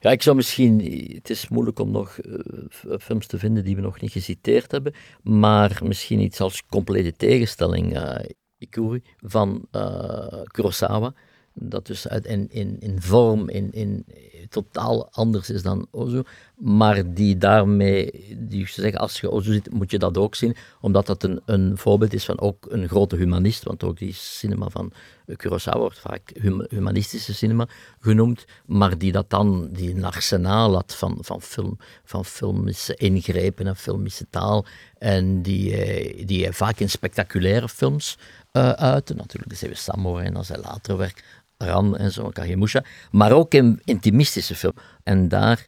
[0.00, 0.78] Ja, ik zou misschien,
[1.14, 4.94] het is moeilijk om nog uh, films te vinden die we nog niet geciteerd hebben,
[5.22, 7.96] maar misschien iets als complete tegenstelling.
[7.96, 8.16] Uh,
[8.58, 11.14] Ikuri van uh, Kurosawa,
[11.54, 14.06] dat dus uit, in, in, in vorm in, in,
[14.48, 16.22] totaal anders is dan Ozu,
[16.56, 21.06] maar die daarmee, die zeggen, als je Ozu ziet, moet je dat ook zien, omdat
[21.06, 24.92] dat een, een voorbeeld is van ook een grote humanist, want ook die cinema van
[25.36, 26.30] Kurosawa wordt vaak
[26.68, 27.68] humanistische cinema
[28.00, 33.66] genoemd, maar die dat dan, die een arsenaal had van, van, film, van filmische ingrepen
[33.66, 34.66] en filmische taal,
[34.98, 38.18] en die, eh, die vaak in spectaculaire films
[38.52, 38.72] uh,
[39.14, 41.22] natuurlijk de Zeeuwe Samurai en als hij later werkt,
[41.56, 44.72] Ran en zo, Kagemusha, maar ook in intimistische film.
[45.02, 45.66] En daar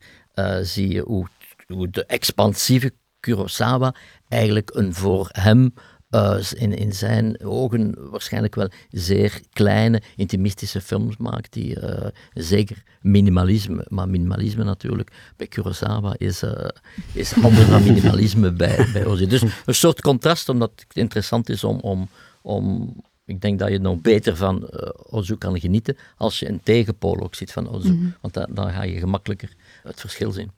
[0.62, 1.26] zie je hoe,
[1.66, 3.94] hoe, de expansieve Kurosawa
[4.28, 5.74] eigenlijk een voor hem
[6.10, 12.82] uh, in, in zijn ogen waarschijnlijk wel zeer kleine, intimistische films maakt, die uh, zeker
[13.00, 16.68] minimalisme, maar minimalisme natuurlijk bij Kurosawa is, uh,
[17.12, 19.26] is anders dan minimalisme bij, bij.
[19.26, 22.08] Dus een soort contrast, omdat het interessant is om, om,
[22.42, 22.94] om
[23.24, 27.20] ik denk dat je nog beter van uh, Ozu kan genieten als je een tegenpool
[27.20, 27.92] ook ziet van Ozu.
[27.92, 28.08] Mhm.
[28.20, 30.50] Want dan ga je gemakkelijker het verschil zien.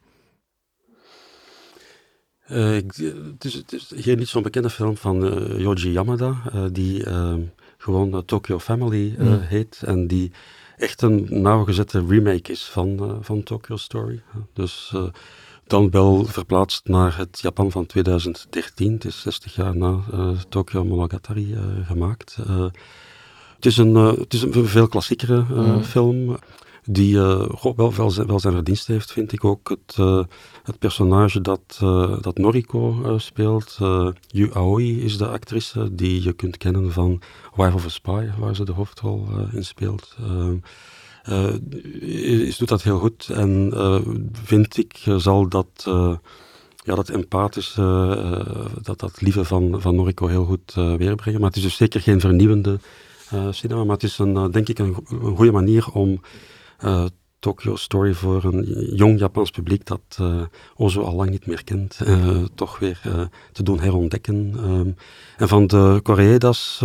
[2.52, 6.42] Uh, het, is, het, is, geen niet zo'n bekende film van uh, Yoji Yamada,
[6.72, 7.04] die
[7.78, 9.40] gewoon Tokyo Family mhm.
[9.40, 10.32] heet en die
[10.76, 14.22] echt een nauwgezette remake is van, van Tokyo Story.
[14.52, 14.94] Dus
[15.66, 18.92] dan wel verplaatst naar het Japan van 2013.
[18.92, 20.00] Het is 60 jaar na
[20.48, 22.36] Tokyo Monogatari gemaakt.
[23.54, 25.82] Het, is een, het is een veel klassiekere mm.
[25.82, 26.38] film
[26.84, 29.68] die wel, wel, zijn, verdienst heeft, vind ik ook.
[29.68, 29.96] Het,
[30.62, 31.76] het personage dat,
[32.20, 33.78] dat Noriko speelt,
[34.26, 37.22] Yu Aoi is de actrice die je kunt kennen van
[37.54, 40.16] Wife of a Spy, waar ze de hoofdrol in speelt.
[41.28, 41.54] Uh,
[42.46, 44.00] is, doet dat heel goed en uh,
[44.32, 46.16] vind ik eh, zal dat, uh,
[46.76, 47.82] ja, dat empathische,
[48.82, 51.40] dat, dat lieve van, van Noriko heel goed weerbrengen.
[51.40, 52.78] Maar het is dus zeker geen vernieuwende
[53.50, 56.20] cinema, maar het is een, denk ik een, een goede manier om
[57.42, 60.42] Tokyo Story voor een jong Japans publiek dat uh,
[60.76, 63.00] Ozo al lang niet meer kent, uh, toch weer
[63.52, 64.54] te doen herontdekken.
[64.64, 64.96] Um,
[65.36, 66.78] en van de Koreedas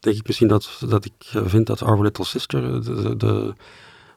[0.00, 3.54] denk ik misschien dat, dat ik vind dat Our Little Sister de, de,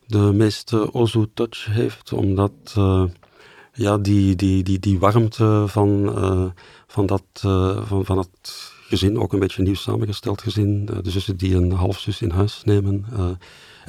[0.08, 2.52] de meeste Ozu-touch heeft, omdat
[3.74, 6.14] ja, die, die, die, die warmte van,
[6.88, 7.24] van, dat,
[7.84, 12.22] van, van het gezin, ook een beetje nieuw samengesteld gezin, de zussen die een halfzus
[12.22, 13.06] in huis nemen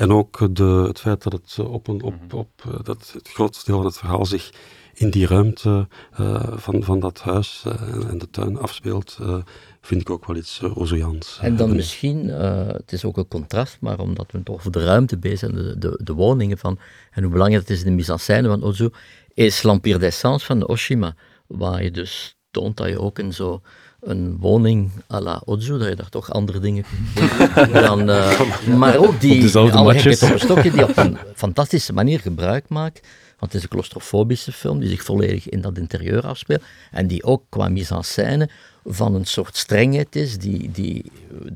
[0.00, 2.36] en ook de, het feit dat het op een, op, mhm.
[2.36, 4.50] op, eh, dat het grootste deel van het verhaal zich
[4.94, 5.88] in die ruimte
[6.20, 9.36] uh, van, van dat huis uh, en de tuin afspeelt, uh,
[9.80, 13.98] vind ik ook wel iets uh, En dan misschien, het is ook een contrast, maar
[13.98, 16.78] omdat we het over de ruimte bezig zijn, de, de, de woningen van,
[17.10, 18.88] en hoe belangrijk het is in de mise en scène van Ozu,
[19.34, 21.14] is L'Empire d'Essence van de Oshima,
[21.46, 23.62] waar je dus toont dat je ook in zo
[24.00, 26.84] een woning à la Ozu, dat je daar toch andere dingen
[27.72, 28.40] dan, uh,
[28.76, 33.00] Maar ook die alle op een stokje, die op een fantastische manier gebruik maakt.
[33.38, 36.62] Want het is een claustrofobische film die zich volledig in dat interieur afspeelt.
[36.90, 38.50] En die ook qua mise en scène
[38.84, 41.12] van een soort strengheid is, die, die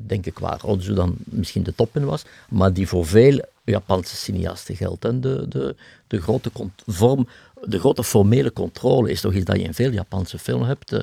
[0.07, 4.15] denk ik waar Ozu dan misschien de top in was, maar die voor veel Japanse
[4.15, 5.05] cineasten geldt.
[5.05, 5.75] En de, de,
[6.07, 6.51] de, grote
[6.85, 7.27] vorm,
[7.63, 10.91] de grote formele controle is toch iets dat je in veel Japanse films hebt.
[10.91, 10.99] Eh,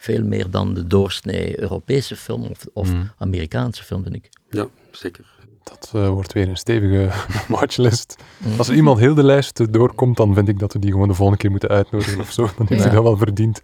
[0.00, 3.10] veel meer dan de doorsnee Europese film of, of mm.
[3.18, 4.28] Amerikaanse film, vind ik.
[4.50, 5.24] Ja, zeker.
[5.62, 7.10] Dat uh, wordt weer een stevige
[7.54, 8.16] watchlist.
[8.38, 8.58] Mm.
[8.58, 11.14] Als er iemand heel de lijst doorkomt, dan vind ik dat we die gewoon de
[11.14, 12.42] volgende keer moeten uitnodigen of zo.
[12.56, 13.60] Dan heeft hij dat wel verdiend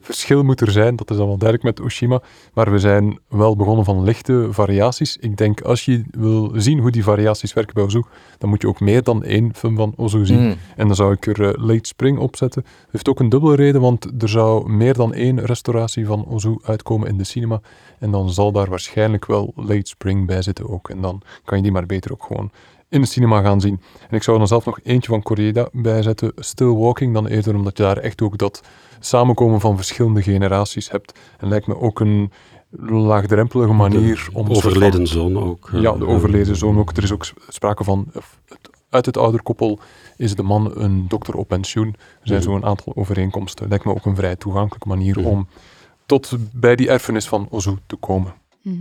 [0.00, 2.22] verschil moet er zijn, dat is allemaal duidelijk met Oshima.
[2.54, 5.16] Maar we zijn wel begonnen van lichte variaties.
[5.16, 8.02] Ik denk, als je wil zien hoe die variaties werken bij Ozu,
[8.38, 10.42] dan moet je ook meer dan één film van Ozu zien.
[10.42, 10.54] Mm.
[10.76, 12.62] En dan zou ik er uh, Late Spring op zetten.
[12.62, 16.56] Dat heeft ook een dubbele reden, want er zou meer dan één restauratie van Ozu
[16.62, 17.60] uitkomen in de cinema.
[17.98, 20.90] En dan zal daar waarschijnlijk wel Late Spring bij zitten ook.
[20.90, 22.50] En dan kan je die maar beter ook gewoon
[22.88, 23.80] in de cinema gaan zien.
[24.08, 27.76] En ik zou dan zelf nog eentje van Koreeda bijzetten, Still Walking, dan eerder omdat
[27.76, 28.62] je daar echt ook dat
[29.00, 31.18] samenkomen van verschillende generaties hebt.
[31.38, 32.32] En lijkt me ook een
[32.80, 34.48] laagdrempelige manier om...
[34.48, 35.68] overleden zoon ook.
[35.72, 36.90] ja, de overleden zoon ook.
[36.96, 38.12] Er is ook sprake van...
[38.90, 39.78] Uit het ouderkoppel
[40.16, 41.88] is de man een dokter op pensioen.
[41.88, 42.44] Er zijn mm.
[42.44, 43.68] zo'n aantal overeenkomsten.
[43.68, 45.28] Lijkt me ook een vrij toegankelijke manier mhm.
[45.28, 45.48] om
[46.06, 48.34] tot bij die erfenis van Ozu te komen.
[48.62, 48.76] Mhm.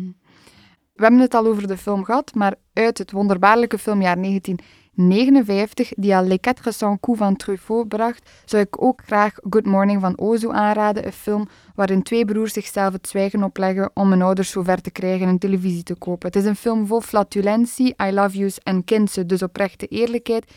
[0.98, 4.60] We hebben het al over de film gehad, maar uit het wonderbaarlijke filmjaar 19
[4.98, 9.66] 59, die al Les Quatre Cents Coups van Truffaut bracht, zou ik ook graag Good
[9.66, 14.22] Morning van Ozu aanraden, een film waarin twee broers zichzelf het zwijgen opleggen om hun
[14.22, 16.28] ouders zover te krijgen een televisie te kopen.
[16.28, 20.52] Het is een film vol flatulentie, I love yous en kindse, dus oprechte eerlijkheid,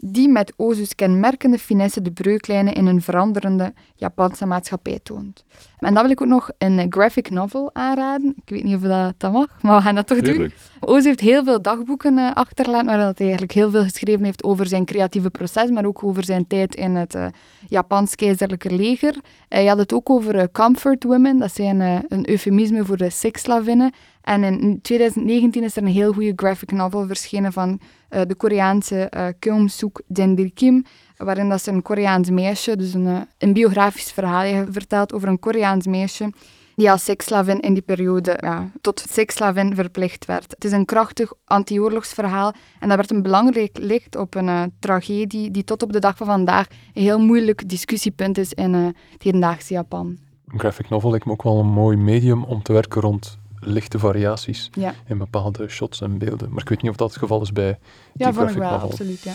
[0.00, 5.44] die met Ozus kenmerkende finesse de breuklijnen in een veranderende Japanse maatschappij toont.
[5.78, 8.34] En dan wil ik ook nog een graphic novel aanraden.
[8.44, 10.52] Ik weet niet of dat, dat mag, maar we gaan dat toch doen.
[10.80, 14.66] Ozu heeft heel veel dagboeken uh, achtergelaten, waar hij eigenlijk heel veel geschreven heeft over
[14.66, 17.26] zijn creatieve proces, maar ook over zijn tijd in het uh,
[17.68, 19.14] Japans keizerlijke leger.
[19.48, 23.92] Hij had het ook over uh, comfort women, dat zijn een eufemisme voor de seksslavinnen.
[24.22, 29.12] En in 2019 is er een heel goede graphic novel verschenen van uh, de Koreaanse
[29.16, 29.68] uh, Keum
[30.06, 30.84] Jendir Kim,
[31.16, 35.38] waarin dat ze een Koreaans meisje, dus een, uh, een biografisch verhaal vertelt over een
[35.38, 36.32] Koreaans meisje
[36.74, 38.38] die als seksslavin in die periode
[38.80, 40.50] tot seksslavin verplicht werd.
[40.50, 45.64] Het is een krachtig anti-oorlogsverhaal en dat werd een belangrijk licht op een tragedie die
[45.64, 50.18] tot op de dag van vandaag een heel moeilijk discussiepunt is in het hedendaagse Japan.
[50.46, 53.98] Een graphic novel lijkt me ook wel een mooi medium om te werken rond lichte
[53.98, 54.70] variaties
[55.06, 56.50] in bepaalde shots en beelden.
[56.50, 57.78] Maar ik weet niet of dat het geval is bij
[58.12, 58.88] die ja, graphic wel, novel.
[58.88, 59.34] absoluut, ja.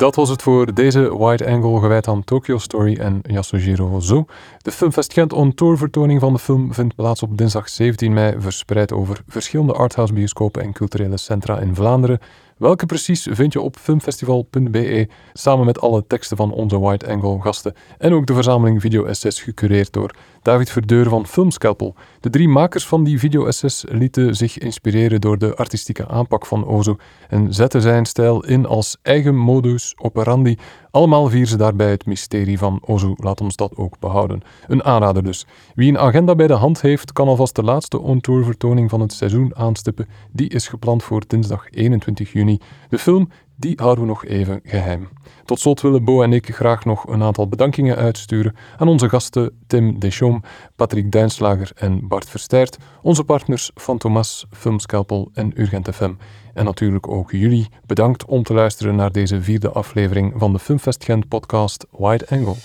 [0.00, 4.24] Dat was het voor deze Wide Angle gewijd aan Tokyo Story en Yasujiro Ozu.
[4.58, 8.34] De Filmfest Gent On Tour vertoning van de film vindt plaats op dinsdag 17 mei,
[8.38, 12.18] verspreid over verschillende arthouse bioscopen en culturele centra in Vlaanderen.
[12.60, 17.74] Welke precies vind je op filmfestival.be, samen met alle teksten van onze Wide Angle gasten
[17.98, 21.94] en ook de verzameling video-essays gecureerd door David Verdeur van Filmscalpel.
[22.20, 26.96] De drie makers van die video-essays lieten zich inspireren door de artistieke aanpak van Ozo
[27.28, 30.56] en zetten zijn stijl in als eigen modus operandi.
[30.90, 34.42] Allemaal vieren ze daarbij het mysterie van Ozo, laat ons dat ook behouden.
[34.66, 35.46] Een aanrader dus.
[35.74, 39.12] Wie een agenda bij de hand heeft, kan alvast de laatste on-tour vertoning van het
[39.12, 40.08] seizoen aanstippen.
[40.32, 42.58] Die is gepland voor dinsdag 21 juni.
[42.88, 43.28] De film
[43.60, 45.08] die houden we nog even geheim.
[45.44, 49.50] Tot slot willen Bo en ik graag nog een aantal bedankingen uitsturen aan onze gasten
[49.66, 56.12] Tim Deschamps, Patrick Duinslager en Bart Versterrt, onze partners van Thomas, Filmscalpel en Urgent FM.
[56.54, 61.04] En natuurlijk ook jullie bedankt om te luisteren naar deze vierde aflevering van de Filmfest
[61.04, 62.56] Gent podcast Wide Angle.